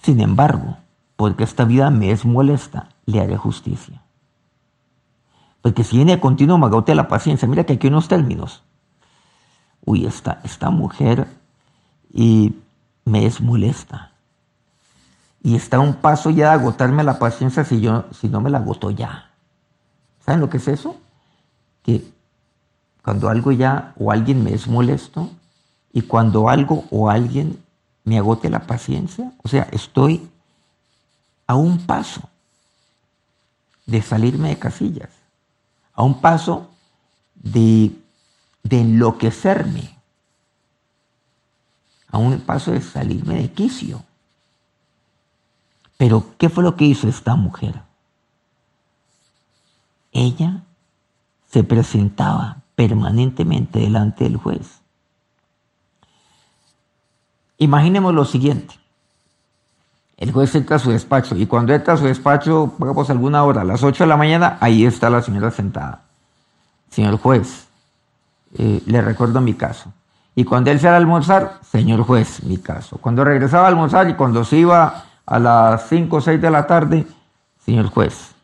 Sin 0.00 0.18
embargo, 0.18 0.78
porque 1.16 1.44
esta 1.44 1.66
vida 1.66 1.90
me 1.90 2.10
es 2.10 2.24
molesta, 2.24 2.88
le 3.04 3.20
haré 3.20 3.36
justicia. 3.36 4.00
Porque 5.62 5.84
si 5.84 5.96
viene 5.96 6.16
de 6.16 6.20
continuo, 6.20 6.58
me 6.58 6.66
agote 6.66 6.94
la 6.94 7.08
paciencia. 7.08 7.46
Mira 7.46 7.64
que 7.64 7.74
aquí 7.74 7.86
hay 7.86 7.92
unos 7.92 8.08
términos. 8.08 8.62
Uy, 9.84 10.06
esta, 10.06 10.40
esta 10.44 10.70
mujer 10.70 11.26
y 12.12 12.54
me 13.04 13.26
es 13.26 13.40
molesta. 13.40 14.12
Y 15.42 15.56
está 15.56 15.78
a 15.78 15.80
un 15.80 15.94
paso 15.94 16.30
ya 16.30 16.48
de 16.48 16.54
agotarme 16.54 17.02
la 17.02 17.18
paciencia 17.18 17.64
si, 17.64 17.80
yo, 17.80 18.04
si 18.12 18.28
no 18.28 18.40
me 18.40 18.50
la 18.50 18.58
agoto 18.58 18.90
ya. 18.90 19.30
¿Saben 20.24 20.40
lo 20.40 20.50
que 20.50 20.58
es 20.58 20.68
eso? 20.68 20.96
Que 21.82 22.04
cuando 23.02 23.28
algo 23.28 23.52
ya 23.52 23.94
o 23.98 24.12
alguien 24.12 24.44
me 24.44 24.52
es 24.52 24.68
molesto 24.68 25.30
y 25.92 26.02
cuando 26.02 26.48
algo 26.48 26.84
o 26.90 27.08
alguien 27.08 27.62
me 28.04 28.18
agote 28.18 28.50
la 28.50 28.66
paciencia, 28.66 29.32
o 29.42 29.48
sea, 29.48 29.66
estoy 29.72 30.28
a 31.46 31.54
un 31.54 31.78
paso 31.86 32.22
de 33.86 34.02
salirme 34.02 34.50
de 34.50 34.58
casillas, 34.58 35.10
a 36.00 36.02
un 36.02 36.18
paso 36.18 36.70
de, 37.34 37.92
de 38.62 38.80
enloquecerme 38.80 39.94
a 42.10 42.16
un 42.16 42.40
paso 42.40 42.72
de 42.72 42.80
salirme 42.80 43.34
de 43.34 43.52
quicio. 43.52 44.02
Pero, 45.98 46.24
¿qué 46.38 46.48
fue 46.48 46.64
lo 46.64 46.74
que 46.74 46.86
hizo 46.86 47.06
esta 47.06 47.36
mujer? 47.36 47.82
Ella 50.10 50.62
se 51.50 51.64
presentaba 51.64 52.62
permanentemente 52.74 53.80
delante 53.80 54.24
del 54.24 54.38
juez. 54.38 54.80
Imaginemos 57.58 58.14
lo 58.14 58.24
siguiente. 58.24 58.79
El 60.20 60.32
juez 60.32 60.54
entra 60.54 60.76
a 60.76 60.78
su 60.78 60.90
despacho 60.90 61.34
y 61.34 61.46
cuando 61.46 61.72
entra 61.72 61.94
a 61.94 61.96
su 61.96 62.04
despacho, 62.04 62.74
pongamos 62.78 63.08
alguna 63.08 63.42
hora, 63.42 63.62
a 63.62 63.64
las 63.64 63.82
8 63.82 64.04
de 64.04 64.08
la 64.08 64.18
mañana, 64.18 64.58
ahí 64.60 64.84
está 64.84 65.08
la 65.08 65.22
señora 65.22 65.50
sentada. 65.50 66.02
Señor 66.90 67.16
juez, 67.16 67.68
eh, 68.58 68.82
le 68.84 69.00
recuerdo 69.00 69.40
mi 69.40 69.54
caso. 69.54 69.94
Y 70.34 70.44
cuando 70.44 70.70
él 70.70 70.78
se 70.78 70.88
iba 70.88 70.94
a 70.94 70.98
almorzar, 70.98 71.60
señor 71.62 72.02
juez, 72.02 72.42
mi 72.44 72.58
caso. 72.58 72.98
Cuando 72.98 73.24
regresaba 73.24 73.64
a 73.64 73.68
almorzar 73.68 74.10
y 74.10 74.14
cuando 74.14 74.44
se 74.44 74.58
iba 74.58 75.04
a 75.24 75.38
las 75.38 75.88
5 75.88 76.14
o 76.14 76.20
6 76.20 76.40
de 76.40 76.50
la 76.50 76.66
tarde, 76.66 77.06
señor 77.64 77.86
juez, 77.86 78.34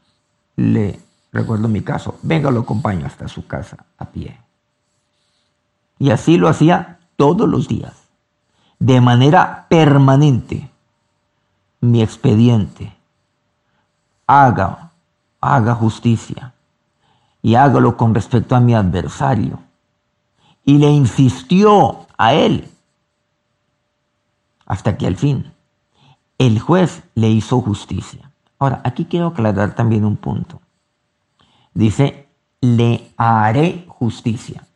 le 0.57 0.99
recuerdo 1.31 1.69
mi 1.69 1.83
caso, 1.83 2.19
venga, 2.23 2.51
lo 2.51 2.61
acompaño 2.61 3.05
hasta 3.05 3.29
su 3.29 3.47
casa 3.47 3.85
a 3.99 4.07
pie. 4.07 4.41
Y 5.99 6.11
así 6.11 6.39
lo 6.39 6.49
hacía 6.49 7.01
todos 7.17 7.47
los 7.47 7.69
días, 7.69 7.93
de 8.79 9.03
manera 9.03 9.67
permanente. 9.69 10.71
Mi 11.81 12.03
expediente, 12.03 12.97
haga, 14.27 14.93
haga 15.41 15.75
justicia 15.75 16.55
y 17.43 17.55
hágalo 17.55 17.97
con 17.97 18.15
respecto 18.15 18.57
a 18.57 18.61
mi 18.61 18.75
adversario 18.75 19.61
y 20.65 20.79
le 20.79 20.91
insistió 20.91 22.07
a 22.19 22.35
él 22.35 22.69
hasta 24.67 24.97
que 24.97 25.07
al 25.07 25.17
fin 25.17 25.53
el 26.39 26.59
juez 26.59 27.03
le 27.15 27.31
hizo 27.31 27.61
justicia. 27.61 28.31
Ahora, 28.59 28.81
aquí 28.85 29.05
quiero 29.05 29.29
aclarar 29.29 29.75
también 29.75 30.05
un 30.05 30.17
punto. 30.17 30.61
dice, 31.73 32.29
le 32.61 33.13
haré 33.17 33.85
justicia. 33.89 34.67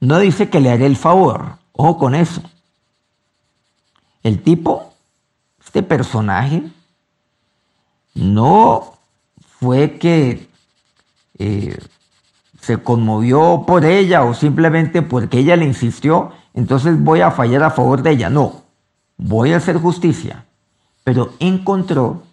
No 0.00 0.18
dice 0.18 0.48
que 0.48 0.60
le 0.60 0.70
haré 0.70 0.86
el 0.86 0.96
favor. 0.96 1.58
Ojo 1.72 1.98
con 1.98 2.14
eso. 2.14 2.42
El 4.22 4.42
tipo, 4.42 4.89
este 5.70 5.84
personaje, 5.84 6.64
no 8.12 8.94
fue 9.60 9.98
que 9.98 10.48
eh, 11.38 11.78
se 12.60 12.82
conmovió 12.82 13.62
por 13.68 13.84
ella 13.84 14.24
o 14.24 14.34
simplemente 14.34 15.00
porque 15.02 15.38
ella 15.38 15.54
le 15.54 15.66
insistió, 15.66 16.32
entonces 16.54 17.00
voy 17.00 17.20
a 17.20 17.30
fallar 17.30 17.62
a 17.62 17.70
favor 17.70 18.02
de 18.02 18.10
ella. 18.10 18.30
No, 18.30 18.62
voy 19.16 19.52
a 19.52 19.58
hacer 19.58 19.76
justicia. 19.76 20.44
Pero 21.04 21.34
encontró 21.38 22.24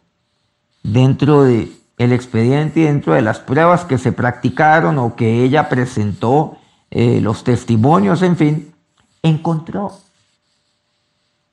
dentro 0.82 1.44
del 1.44 1.78
el 2.00 2.14
expediente 2.14 2.80
y 2.80 2.84
dentro 2.84 3.14
de 3.14 3.22
las 3.22 3.40
pruebas 3.40 3.86
que 3.86 4.00
se 4.00 4.12
practicaron 4.12 4.98
o 4.98 5.16
que 5.16 5.44
ella 5.44 5.70
presentó, 5.70 6.58
eh, 6.90 7.22
los 7.22 7.44
testimonios, 7.44 8.24
en 8.24 8.36
fin, 8.36 8.74
encontró 9.22 9.92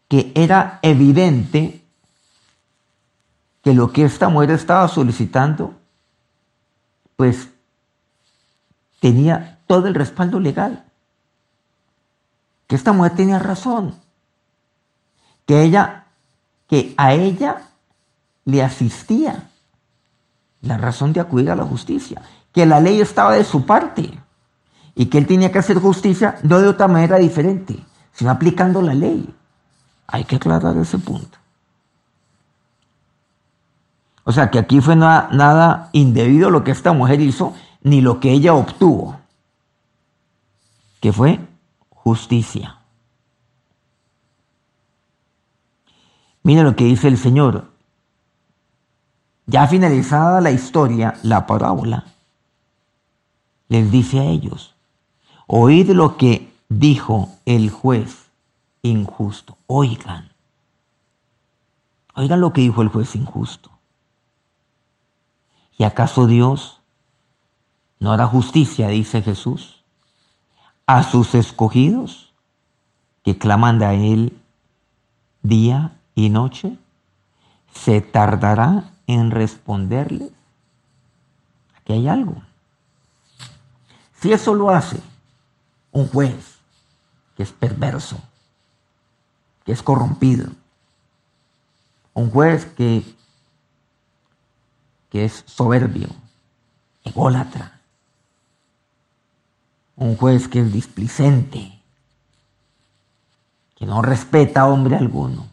que 0.08 0.32
era 0.34 0.78
evidente 0.82 1.84
que 3.62 3.72
lo 3.72 3.92
que 3.92 4.04
esta 4.04 4.28
mujer 4.28 4.50
estaba 4.50 4.86
solicitando, 4.88 5.74
pues 7.16 7.48
tenía 9.00 9.58
todo 9.66 9.86
el 9.86 9.94
respaldo 9.94 10.38
legal. 10.38 10.84
Que 12.66 12.76
esta 12.76 12.92
mujer 12.92 13.14
tenía 13.14 13.38
razón. 13.38 13.94
Que 15.46 15.62
ella, 15.62 16.06
que 16.68 16.94
a 16.96 17.14
ella 17.14 17.68
le 18.44 18.62
asistía 18.62 19.50
la 20.60 20.76
razón 20.78 21.12
de 21.12 21.20
acudir 21.20 21.50
a 21.50 21.56
la 21.56 21.64
justicia. 21.64 22.22
Que 22.52 22.66
la 22.66 22.80
ley 22.80 23.00
estaba 23.00 23.34
de 23.34 23.44
su 23.44 23.64
parte. 23.64 24.18
Y 24.94 25.06
que 25.06 25.18
él 25.18 25.26
tenía 25.26 25.50
que 25.50 25.58
hacer 25.58 25.78
justicia 25.78 26.38
no 26.42 26.60
de 26.60 26.68
otra 26.68 26.86
manera 26.86 27.16
diferente, 27.16 27.82
sino 28.12 28.30
aplicando 28.30 28.80
la 28.80 28.94
ley. 28.94 29.34
Hay 30.06 30.24
que 30.24 30.36
aclarar 30.36 30.76
ese 30.76 30.98
punto. 30.98 31.38
O 34.24 34.32
sea 34.32 34.50
que 34.50 34.58
aquí 34.58 34.80
fue 34.80 34.96
nada, 34.96 35.90
indebido 35.92 36.50
lo 36.50 36.64
que 36.64 36.70
esta 36.70 36.92
mujer 36.92 37.20
hizo, 37.20 37.54
ni 37.82 38.00
lo 38.00 38.20
que 38.20 38.32
ella 38.32 38.54
obtuvo, 38.54 39.20
que 41.00 41.12
fue 41.12 41.40
justicia. 41.90 42.78
Mira 46.42 46.62
lo 46.62 46.74
que 46.74 46.84
dice 46.84 47.08
el 47.08 47.18
Señor. 47.18 47.70
Ya 49.46 49.66
finalizada 49.66 50.40
la 50.40 50.50
historia, 50.50 51.14
la 51.22 51.46
parábola, 51.46 52.04
les 53.68 53.90
dice 53.90 54.20
a 54.20 54.24
ellos, 54.24 54.74
oíd 55.46 55.90
lo 55.90 56.16
que 56.16 56.50
dijo 56.70 57.28
el 57.44 57.68
juez 57.70 58.23
injusto. 58.84 59.56
Oigan, 59.66 60.30
oigan 62.14 62.40
lo 62.40 62.52
que 62.52 62.60
dijo 62.60 62.82
el 62.82 62.88
juez 62.88 63.16
injusto. 63.16 63.70
¿Y 65.76 65.84
acaso 65.84 66.26
Dios 66.26 66.80
no 67.98 68.12
hará 68.12 68.26
justicia, 68.26 68.88
dice 68.88 69.22
Jesús, 69.22 69.82
a 70.86 71.02
sus 71.02 71.34
escogidos 71.34 72.32
que 73.24 73.38
claman 73.38 73.82
a 73.82 73.94
Él 73.94 74.38
día 75.42 75.96
y 76.14 76.28
noche? 76.28 76.76
¿Se 77.72 78.00
tardará 78.02 78.92
en 79.06 79.30
responderles? 79.30 80.30
Aquí 81.78 81.94
hay 81.94 82.06
algo. 82.06 82.36
Si 84.20 84.30
eso 84.32 84.54
lo 84.54 84.70
hace 84.70 85.00
un 85.90 86.06
juez 86.08 86.58
que 87.36 87.42
es 87.42 87.52
perverso, 87.52 88.18
que 89.64 89.72
es 89.72 89.82
corrompido, 89.82 90.48
un 92.12 92.30
juez 92.30 92.66
que 92.66 93.02
que 95.14 95.24
es 95.24 95.44
soberbio, 95.46 96.08
ególatra, 97.04 97.80
un 99.94 100.16
juez 100.16 100.48
que 100.48 100.58
es 100.58 100.72
displicente, 100.72 101.80
que 103.76 103.86
no 103.86 104.02
respeta 104.02 104.62
a 104.62 104.66
hombre 104.66 104.96
alguno, 104.96 105.46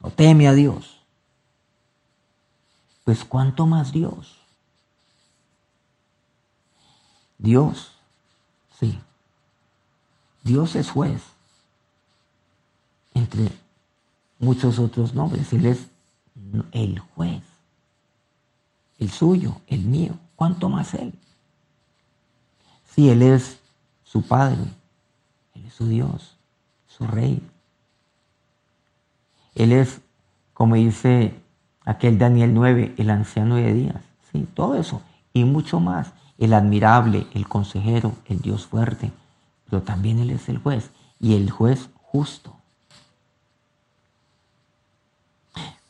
no 0.00 0.10
teme 0.10 0.48
a 0.48 0.54
Dios. 0.54 1.00
Pues 3.04 3.24
cuánto 3.24 3.64
más 3.68 3.92
Dios. 3.92 4.38
Dios, 7.38 7.92
sí. 8.76 8.98
Dios 10.42 10.74
es 10.74 10.90
juez. 10.90 11.22
Entre 13.16 13.48
muchos 14.38 14.78
otros 14.78 15.14
nombres. 15.14 15.52
Él 15.52 15.66
es 15.66 15.86
el 16.72 16.98
juez 16.98 17.42
el 18.98 19.10
suyo, 19.10 19.60
el 19.66 19.82
mío, 19.82 20.14
¿cuánto 20.36 20.68
más 20.68 20.94
Él? 20.94 21.12
Si 22.94 23.10
Él 23.10 23.22
es 23.22 23.60
su 24.04 24.22
Padre, 24.22 24.64
Él 25.54 25.66
es 25.66 25.74
su 25.74 25.86
Dios, 25.86 26.36
su 26.86 27.06
Rey. 27.06 27.42
Él 29.54 29.72
es, 29.72 30.00
como 30.54 30.76
dice 30.76 31.34
aquel 31.84 32.18
Daniel 32.18 32.54
9, 32.54 32.94
el 32.96 33.10
anciano 33.10 33.56
de 33.56 33.72
días. 33.72 34.02
Sí, 34.32 34.46
todo 34.54 34.76
eso 34.76 35.02
y 35.32 35.44
mucho 35.44 35.80
más. 35.80 36.12
El 36.38 36.52
admirable, 36.52 37.26
el 37.32 37.48
consejero, 37.48 38.12
el 38.26 38.40
Dios 38.40 38.66
fuerte. 38.66 39.10
Pero 39.68 39.82
también 39.82 40.18
Él 40.18 40.30
es 40.30 40.48
el 40.48 40.58
juez 40.58 40.90
y 41.18 41.34
el 41.34 41.50
juez 41.50 41.88
justo. 42.02 42.55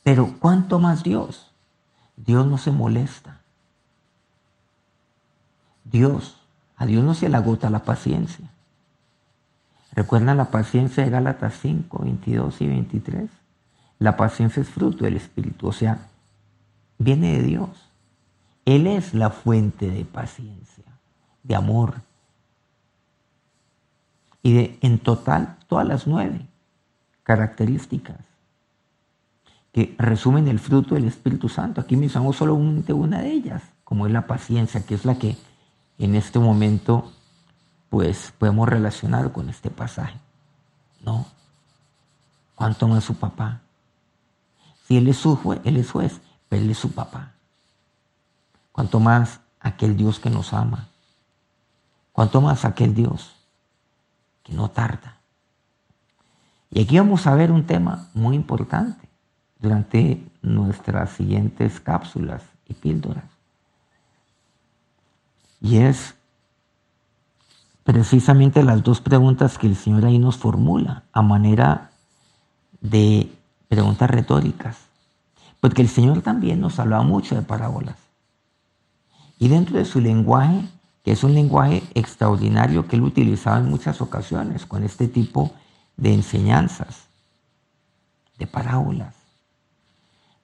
Pero 0.06 0.36
¿cuánto 0.38 0.78
más 0.78 1.02
Dios? 1.02 1.50
Dios 2.16 2.46
no 2.46 2.58
se 2.58 2.70
molesta. 2.70 3.40
Dios, 5.82 6.40
a 6.76 6.86
Dios 6.86 7.02
no 7.02 7.12
se 7.12 7.28
le 7.28 7.36
agota 7.36 7.70
la 7.70 7.82
paciencia. 7.82 8.48
¿Recuerdan 9.90 10.36
la 10.36 10.52
paciencia 10.52 11.02
de 11.02 11.10
Gálatas 11.10 11.58
5, 11.60 11.98
22 12.04 12.60
y 12.60 12.68
23? 12.68 13.30
La 13.98 14.16
paciencia 14.16 14.60
es 14.60 14.68
fruto 14.68 15.06
del 15.06 15.16
Espíritu, 15.16 15.66
o 15.66 15.72
sea, 15.72 16.06
viene 16.98 17.38
de 17.38 17.42
Dios. 17.42 17.90
Él 18.64 18.86
es 18.86 19.12
la 19.12 19.30
fuente 19.30 19.90
de 19.90 20.04
paciencia, 20.04 20.84
de 21.42 21.56
amor. 21.56 21.94
Y 24.40 24.54
de, 24.54 24.78
en 24.82 25.00
total, 25.00 25.56
todas 25.66 25.88
las 25.88 26.06
nueve 26.06 26.46
características 27.24 28.35
que 29.76 29.94
resumen 29.98 30.48
el 30.48 30.58
fruto 30.58 30.94
del 30.94 31.04
Espíritu 31.04 31.50
Santo. 31.50 31.82
Aquí 31.82 31.98
mencionamos 31.98 32.36
solo 32.36 32.54
una 32.54 33.20
de 33.20 33.30
ellas, 33.30 33.62
como 33.84 34.06
es 34.06 34.12
la 34.12 34.26
paciencia, 34.26 34.86
que 34.86 34.94
es 34.94 35.04
la 35.04 35.18
que 35.18 35.36
en 35.98 36.14
este 36.14 36.38
momento 36.38 37.12
pues 37.90 38.32
podemos 38.38 38.66
relacionar 38.70 39.32
con 39.32 39.50
este 39.50 39.68
pasaje. 39.68 40.18
No. 41.04 41.26
¿Cuánto 42.54 42.88
más 42.88 43.04
su 43.04 43.16
papá? 43.16 43.60
Si 44.88 44.96
él 44.96 45.08
es 45.08 45.18
su 45.18 45.36
juez, 45.36 45.60
él 45.62 45.76
es 45.76 45.90
juez, 45.90 46.22
pero 46.48 46.62
él 46.62 46.70
es 46.70 46.78
su 46.78 46.92
papá. 46.92 47.34
Cuánto 48.72 48.98
más 48.98 49.40
aquel 49.60 49.94
Dios 49.94 50.18
que 50.18 50.30
nos 50.30 50.54
ama. 50.54 50.88
Cuánto 52.12 52.40
más 52.40 52.64
aquel 52.64 52.94
Dios 52.94 53.36
que 54.42 54.54
no 54.54 54.70
tarda. 54.70 55.18
Y 56.70 56.80
aquí 56.80 56.96
vamos 56.96 57.26
a 57.26 57.34
ver 57.34 57.52
un 57.52 57.66
tema 57.66 58.08
muy 58.14 58.36
importante 58.36 59.05
durante 59.60 60.22
nuestras 60.42 61.10
siguientes 61.10 61.80
cápsulas 61.80 62.42
y 62.68 62.74
píldoras. 62.74 63.24
Y 65.60 65.78
es 65.78 66.14
precisamente 67.84 68.62
las 68.62 68.82
dos 68.82 69.00
preguntas 69.00 69.58
que 69.58 69.66
el 69.66 69.76
Señor 69.76 70.04
ahí 70.04 70.18
nos 70.18 70.36
formula 70.36 71.04
a 71.12 71.22
manera 71.22 71.90
de 72.80 73.32
preguntas 73.68 74.10
retóricas. 74.10 74.76
Porque 75.60 75.82
el 75.82 75.88
Señor 75.88 76.20
también 76.22 76.60
nos 76.60 76.78
hablaba 76.78 77.02
mucho 77.02 77.34
de 77.34 77.42
parábolas. 77.42 77.96
Y 79.38 79.48
dentro 79.48 79.76
de 79.78 79.84
su 79.84 80.00
lenguaje, 80.00 80.62
que 81.04 81.12
es 81.12 81.24
un 81.24 81.34
lenguaje 81.34 81.82
extraordinario 81.94 82.86
que 82.86 82.96
él 82.96 83.02
utilizaba 83.02 83.58
en 83.58 83.70
muchas 83.70 84.00
ocasiones 84.00 84.66
con 84.66 84.82
este 84.82 85.08
tipo 85.08 85.52
de 85.96 86.12
enseñanzas, 86.12 87.06
de 88.38 88.46
parábolas, 88.46 89.14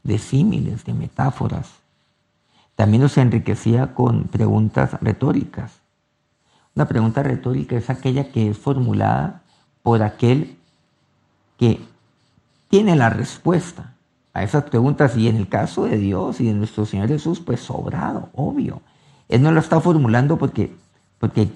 de 0.03 0.19
símiles, 0.19 0.85
de 0.85 0.95
metáforas. 0.95 1.71
También 2.75 3.03
nos 3.03 3.19
enriquecía 3.19 3.95
con 3.95 4.25
preguntas 4.25 5.01
retóricas. 5.01 5.81
Una 6.75 6.87
pregunta 6.87 7.23
retórica 7.23 7.77
es 7.77 7.91
aquella 7.91 8.33
que 8.33 8.51
es 8.51 8.59
formulada 8.59 9.43
por 9.83 10.03
aquel 10.03 10.57
que 11.59 11.81
tiene 12.69 12.97
la 12.97 13.11
respuesta 13.11 13.93
a 14.33 14.43
esas 14.43 14.65
preguntas 14.65 15.17
y 15.17 15.29
en 15.29 15.37
el 15.37 15.49
caso 15.49 15.85
de 15.85 15.99
Dios 15.99 16.41
y 16.41 16.47
de 16.47 16.55
nuestro 16.55 16.87
Señor 16.87 17.09
Jesús, 17.09 17.41
pues 17.41 17.61
sobrado, 17.61 18.31
obvio. 18.35 18.81
Él 19.29 19.43
no 19.43 19.53
lo 19.53 19.61
está 19.61 19.81
formulando 19.81 20.39
porque, 20.39 20.75
porque 21.19 21.49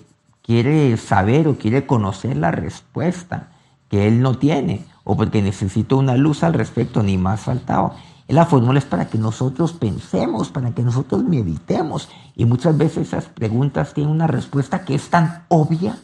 quiere 0.43 0.97
saber 0.97 1.49
o 1.49 1.57
quiere 1.57 1.87
conocer 1.87 2.37
la 2.37 2.51
respuesta 2.51 3.49
que 3.89 4.07
él 4.07 4.21
no 4.21 4.37
tiene 4.39 4.85
o 5.05 5.17
porque 5.17 5.43
necesita 5.43 5.95
una 5.95 6.17
luz 6.17 6.43
al 6.43 6.53
respecto, 6.53 7.03
ni 7.03 7.17
más 7.17 7.41
faltaba. 7.41 7.97
La 8.29 8.45
fórmula 8.45 8.79
es 8.79 8.85
para 8.85 9.09
que 9.09 9.19
nosotros 9.19 9.73
pensemos, 9.73 10.51
para 10.51 10.73
que 10.73 10.83
nosotros 10.83 11.23
meditemos. 11.23 12.09
Y 12.35 12.45
muchas 12.45 12.77
veces 12.77 13.09
esas 13.09 13.27
preguntas 13.27 13.95
tienen 13.95 14.13
una 14.13 14.27
respuesta 14.27 14.85
que 14.85 14.95
es 14.95 15.09
tan 15.11 15.45
obvia 15.49 15.97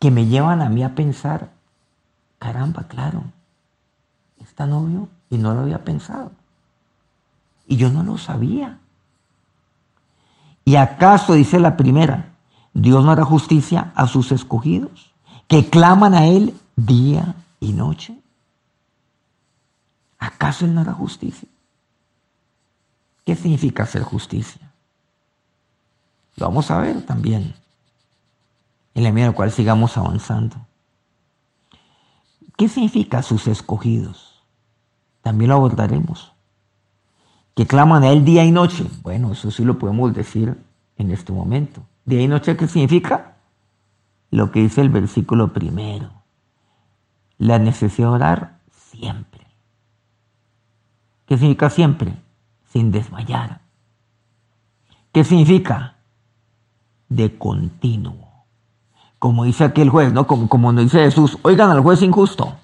que 0.00 0.10
me 0.10 0.26
llevan 0.26 0.60
a 0.62 0.68
mí 0.68 0.82
a 0.82 0.94
pensar, 0.94 1.50
caramba, 2.38 2.84
claro, 2.88 3.22
es 4.38 4.52
tan 4.54 4.72
obvio 4.72 5.08
y 5.28 5.38
no 5.38 5.54
lo 5.54 5.60
había 5.60 5.84
pensado. 5.84 6.32
Y 7.66 7.76
yo 7.76 7.90
no 7.90 8.02
lo 8.02 8.18
sabía. 8.18 8.78
¿Y 10.64 10.76
acaso, 10.76 11.34
dice 11.34 11.60
la 11.60 11.76
primera, 11.76 12.30
Dios 12.72 13.04
no 13.04 13.12
hará 13.12 13.24
justicia 13.24 13.92
a 13.94 14.06
sus 14.06 14.32
escogidos, 14.32 15.12
que 15.46 15.68
claman 15.68 16.14
a 16.14 16.26
Él 16.26 16.54
día 16.76 17.36
y 17.60 17.72
noche? 17.72 18.19
¿Acaso 20.20 20.66
Él 20.66 20.74
no 20.74 20.82
hará 20.82 20.92
justicia? 20.92 21.48
¿Qué 23.24 23.34
significa 23.34 23.82
hacer 23.84 24.02
justicia? 24.02 24.70
Lo 26.36 26.46
vamos 26.46 26.70
a 26.70 26.78
ver 26.78 27.04
también 27.04 27.54
en 28.94 29.02
la 29.02 29.10
medida 29.12 29.26
en 29.26 29.32
la 29.32 29.36
cual 29.36 29.50
sigamos 29.50 29.96
avanzando. 29.96 30.56
¿Qué 32.56 32.68
significa 32.68 33.22
sus 33.22 33.46
escogidos? 33.46 34.42
También 35.22 35.48
lo 35.48 35.56
abordaremos. 35.56 36.32
Que 37.54 37.66
claman 37.66 38.02
a 38.02 38.10
Él 38.10 38.24
día 38.24 38.44
y 38.44 38.52
noche. 38.52 38.86
Bueno, 39.02 39.32
eso 39.32 39.50
sí 39.50 39.64
lo 39.64 39.78
podemos 39.78 40.12
decir 40.14 40.62
en 40.96 41.10
este 41.10 41.32
momento. 41.32 41.82
Día 42.04 42.20
y 42.20 42.28
noche, 42.28 42.56
¿qué 42.56 42.68
significa? 42.68 43.36
Lo 44.30 44.52
que 44.52 44.60
dice 44.60 44.80
el 44.80 44.90
versículo 44.90 45.52
primero. 45.52 46.10
La 47.38 47.58
necesidad 47.58 48.08
de 48.08 48.14
orar 48.14 48.60
siempre. 48.70 49.39
¿Qué 51.30 51.38
significa 51.38 51.70
siempre? 51.70 52.12
Sin 52.72 52.90
desmayar. 52.90 53.60
¿Qué 55.12 55.22
significa? 55.22 55.94
De 57.08 57.38
continuo. 57.38 58.28
Como 59.20 59.44
dice 59.44 59.62
aquel 59.62 59.90
juez, 59.90 60.12
¿no? 60.12 60.26
Como, 60.26 60.48
como 60.48 60.72
nos 60.72 60.86
dice 60.86 61.04
Jesús, 61.04 61.38
oigan 61.42 61.70
al 61.70 61.82
juez 61.82 62.02
injusto, 62.02 62.56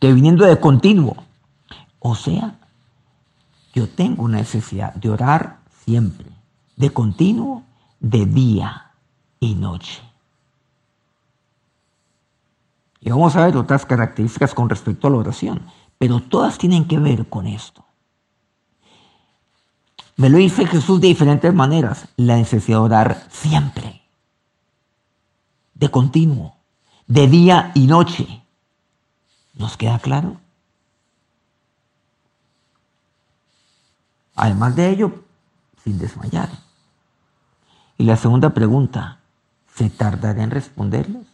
que 0.00 0.14
viniendo 0.14 0.46
de 0.46 0.58
continuo. 0.58 1.14
O 1.98 2.14
sea, 2.14 2.54
yo 3.74 3.86
tengo 3.86 4.22
una 4.22 4.38
necesidad 4.38 4.94
de 4.94 5.10
orar 5.10 5.58
siempre, 5.84 6.28
de 6.76 6.88
continuo, 6.88 7.64
de 8.00 8.24
día 8.24 8.92
y 9.40 9.54
noche. 9.56 10.00
Y 13.02 13.10
vamos 13.10 13.36
a 13.36 13.44
ver 13.44 13.58
otras 13.58 13.84
características 13.84 14.54
con 14.54 14.70
respecto 14.70 15.06
a 15.06 15.10
la 15.10 15.18
oración 15.18 15.66
pero 16.04 16.20
todas 16.20 16.58
tienen 16.58 16.86
que 16.86 16.98
ver 16.98 17.30
con 17.30 17.46
esto. 17.46 17.82
Me 20.16 20.28
lo 20.28 20.36
dice 20.36 20.66
Jesús 20.66 21.00
de 21.00 21.08
diferentes 21.08 21.54
maneras. 21.54 22.08
La 22.18 22.36
necesidad 22.36 22.76
de 22.76 22.84
orar 22.84 23.26
siempre, 23.30 24.02
de 25.72 25.90
continuo, 25.90 26.56
de 27.06 27.26
día 27.26 27.72
y 27.74 27.86
noche. 27.86 28.42
¿Nos 29.54 29.78
queda 29.78 29.98
claro? 29.98 30.38
Además 34.34 34.76
de 34.76 34.90
ello, 34.90 35.24
sin 35.84 35.96
desmayar. 35.96 36.50
Y 37.96 38.04
la 38.04 38.18
segunda 38.18 38.50
pregunta, 38.50 39.20
¿se 39.74 39.88
tardará 39.88 40.42
en 40.42 40.50
responderles? 40.50 41.26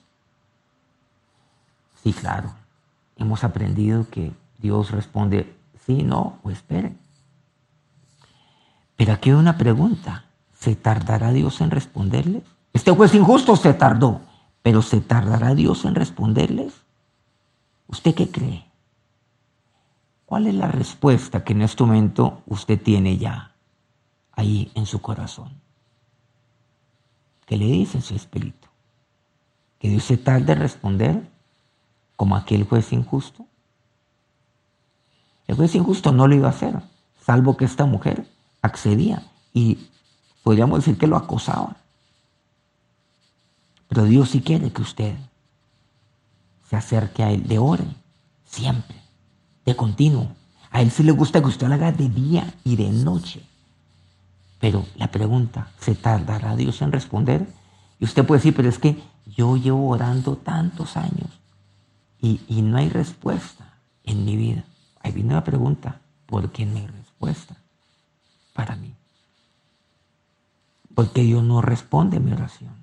Sí, 2.05 2.13
claro. 2.13 2.53
Hemos 3.17 3.43
aprendido 3.43 4.09
que 4.09 4.33
Dios 4.61 4.91
responde 4.91 5.57
sí, 5.87 6.03
no 6.03 6.39
o 6.43 6.51
espere. 6.51 6.95
Pero 8.97 9.13
aquí 9.13 9.31
hay 9.31 9.37
una 9.37 9.57
pregunta. 9.57 10.27
¿Se 10.53 10.77
tardará 10.77 11.33
Dios 11.33 11.61
en 11.63 11.71
responderles? 11.71 12.43
Este 12.75 12.91
juez 12.91 13.15
injusto 13.15 13.57
se 13.57 13.73
tardó, 13.73 14.21
pero 14.63 14.83
¿se 14.83 15.01
tardará 15.01 15.55
Dios 15.55 15.87
en 15.87 15.95
responderles? 15.95 16.75
¿Usted 17.87 18.15
qué 18.15 18.31
cree? 18.31 18.67
¿Cuál 20.27 20.47
es 20.47 20.55
la 20.55 20.69
respuesta 20.69 21.43
que 21.43 21.55
en 21.55 21.63
este 21.63 21.83
momento 21.83 22.43
usted 22.47 22.81
tiene 22.81 23.17
ya 23.17 23.55
ahí 24.33 24.71
en 24.75 24.87
su 24.87 25.01
corazón? 25.01 25.61
¿Qué 27.47 27.57
le 27.57 27.65
dice 27.65 27.99
en 27.99 28.05
su 28.05 28.15
espíritu? 28.15 28.69
¿Que 29.79 29.89
Dios 29.89 30.05
se 30.05 30.19
tarde 30.19 30.53
en 30.53 30.61
responder 30.61 31.29
como 32.17 32.37
aquel 32.37 32.65
juez 32.65 32.93
injusto? 32.93 33.47
El 35.51 35.57
juez 35.57 35.75
injusto 35.75 36.13
no 36.13 36.29
lo 36.29 36.37
iba 36.37 36.47
a 36.47 36.53
hacer, 36.53 36.81
salvo 37.27 37.57
que 37.57 37.65
esta 37.65 37.85
mujer 37.85 38.25
accedía 38.63 39.25
y 39.53 39.79
podríamos 40.45 40.79
decir 40.79 40.97
que 40.97 41.09
lo 41.09 41.17
acosaba. 41.17 41.77
Pero 43.89 44.05
Dios 44.05 44.31
sí 44.31 44.43
quiere 44.43 44.71
que 44.71 44.83
usted 44.83 45.17
se 46.69 46.77
acerque 46.77 47.25
a 47.25 47.33
Él, 47.33 47.49
de 47.49 47.59
ore, 47.59 47.83
siempre, 48.45 48.95
de 49.65 49.75
continuo. 49.75 50.29
A 50.71 50.83
Él 50.83 50.93
sí 50.93 51.03
le 51.03 51.11
gusta 51.11 51.41
que 51.41 51.49
usted 51.49 51.67
lo 51.67 51.75
haga 51.75 51.91
de 51.91 52.09
día 52.09 52.55
y 52.63 52.77
de 52.77 52.89
noche. 52.91 53.45
Pero 54.61 54.87
la 54.95 55.11
pregunta, 55.11 55.73
¿se 55.81 55.97
tardará 55.97 56.55
Dios 56.55 56.81
en 56.81 56.93
responder? 56.93 57.53
Y 57.99 58.05
usted 58.05 58.25
puede 58.25 58.39
decir, 58.39 58.55
pero 58.55 58.69
es 58.69 58.79
que 58.79 59.03
yo 59.27 59.57
llevo 59.57 59.89
orando 59.89 60.37
tantos 60.37 60.97
años 60.97 61.41
y, 62.21 62.41
y 62.47 62.63
no 62.63 62.77
hay 62.77 62.89
respuesta 62.89 63.81
en 64.05 64.25
mi 64.25 64.37
vida. 64.37 64.63
Ahí 65.01 65.13
viene 65.13 65.35
la 65.35 65.45
pregunta, 65.45 66.01
¿por 66.27 66.51
qué 66.51 66.67
no 66.67 66.77
hay 66.77 66.87
respuesta 66.87 67.57
para 68.53 68.77
mí? 68.77 68.95
Porque 70.95 71.23
Dios 71.23 71.43
no 71.43 71.63
responde 71.63 72.19
a 72.19 72.21
mi 72.21 72.33
oración. 72.33 72.75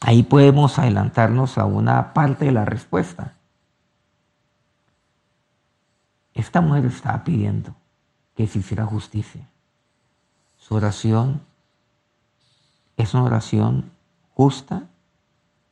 Ahí 0.00 0.22
podemos 0.22 0.78
adelantarnos 0.78 1.56
a 1.58 1.64
una 1.64 2.12
parte 2.12 2.46
de 2.46 2.52
la 2.52 2.64
respuesta. 2.64 3.34
Esta 6.34 6.60
mujer 6.60 6.86
estaba 6.86 7.24
pidiendo 7.24 7.74
que 8.34 8.46
se 8.46 8.58
hiciera 8.58 8.84
justicia. 8.84 9.48
Su 10.58 10.74
oración 10.74 11.40
es 12.96 13.14
una 13.14 13.24
oración 13.24 13.90
justa, 14.34 14.88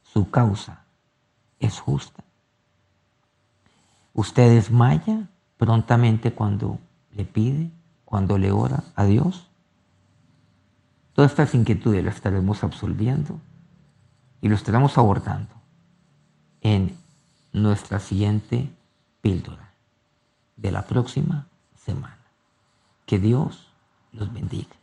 su 0.02 0.30
causa 0.30 0.85
es 1.58 1.80
justa. 1.80 2.22
Usted 4.14 4.51
desmaya 4.51 5.29
prontamente 5.57 6.33
cuando 6.33 6.79
le 7.12 7.25
pide, 7.25 7.70
cuando 8.05 8.38
le 8.38 8.51
ora 8.51 8.85
a 8.94 9.05
Dios. 9.05 9.48
Todas 11.14 11.31
estas 11.31 11.55
inquietudes 11.55 12.05
las 12.05 12.16
estaremos 12.16 12.64
absolviendo 12.64 13.40
y 14.40 14.48
lo 14.48 14.55
estaremos 14.55 14.98
abordando 14.98 15.55
en 16.61 16.96
nuestra 17.53 18.01
siguiente 18.01 18.70
píldora 19.20 19.72
de 20.57 20.72
la 20.72 20.83
próxima 20.83 21.46
semana. 21.77 22.18
Que 23.07 23.18
Dios 23.18 23.68
los 24.12 24.33
bendiga. 24.33 24.75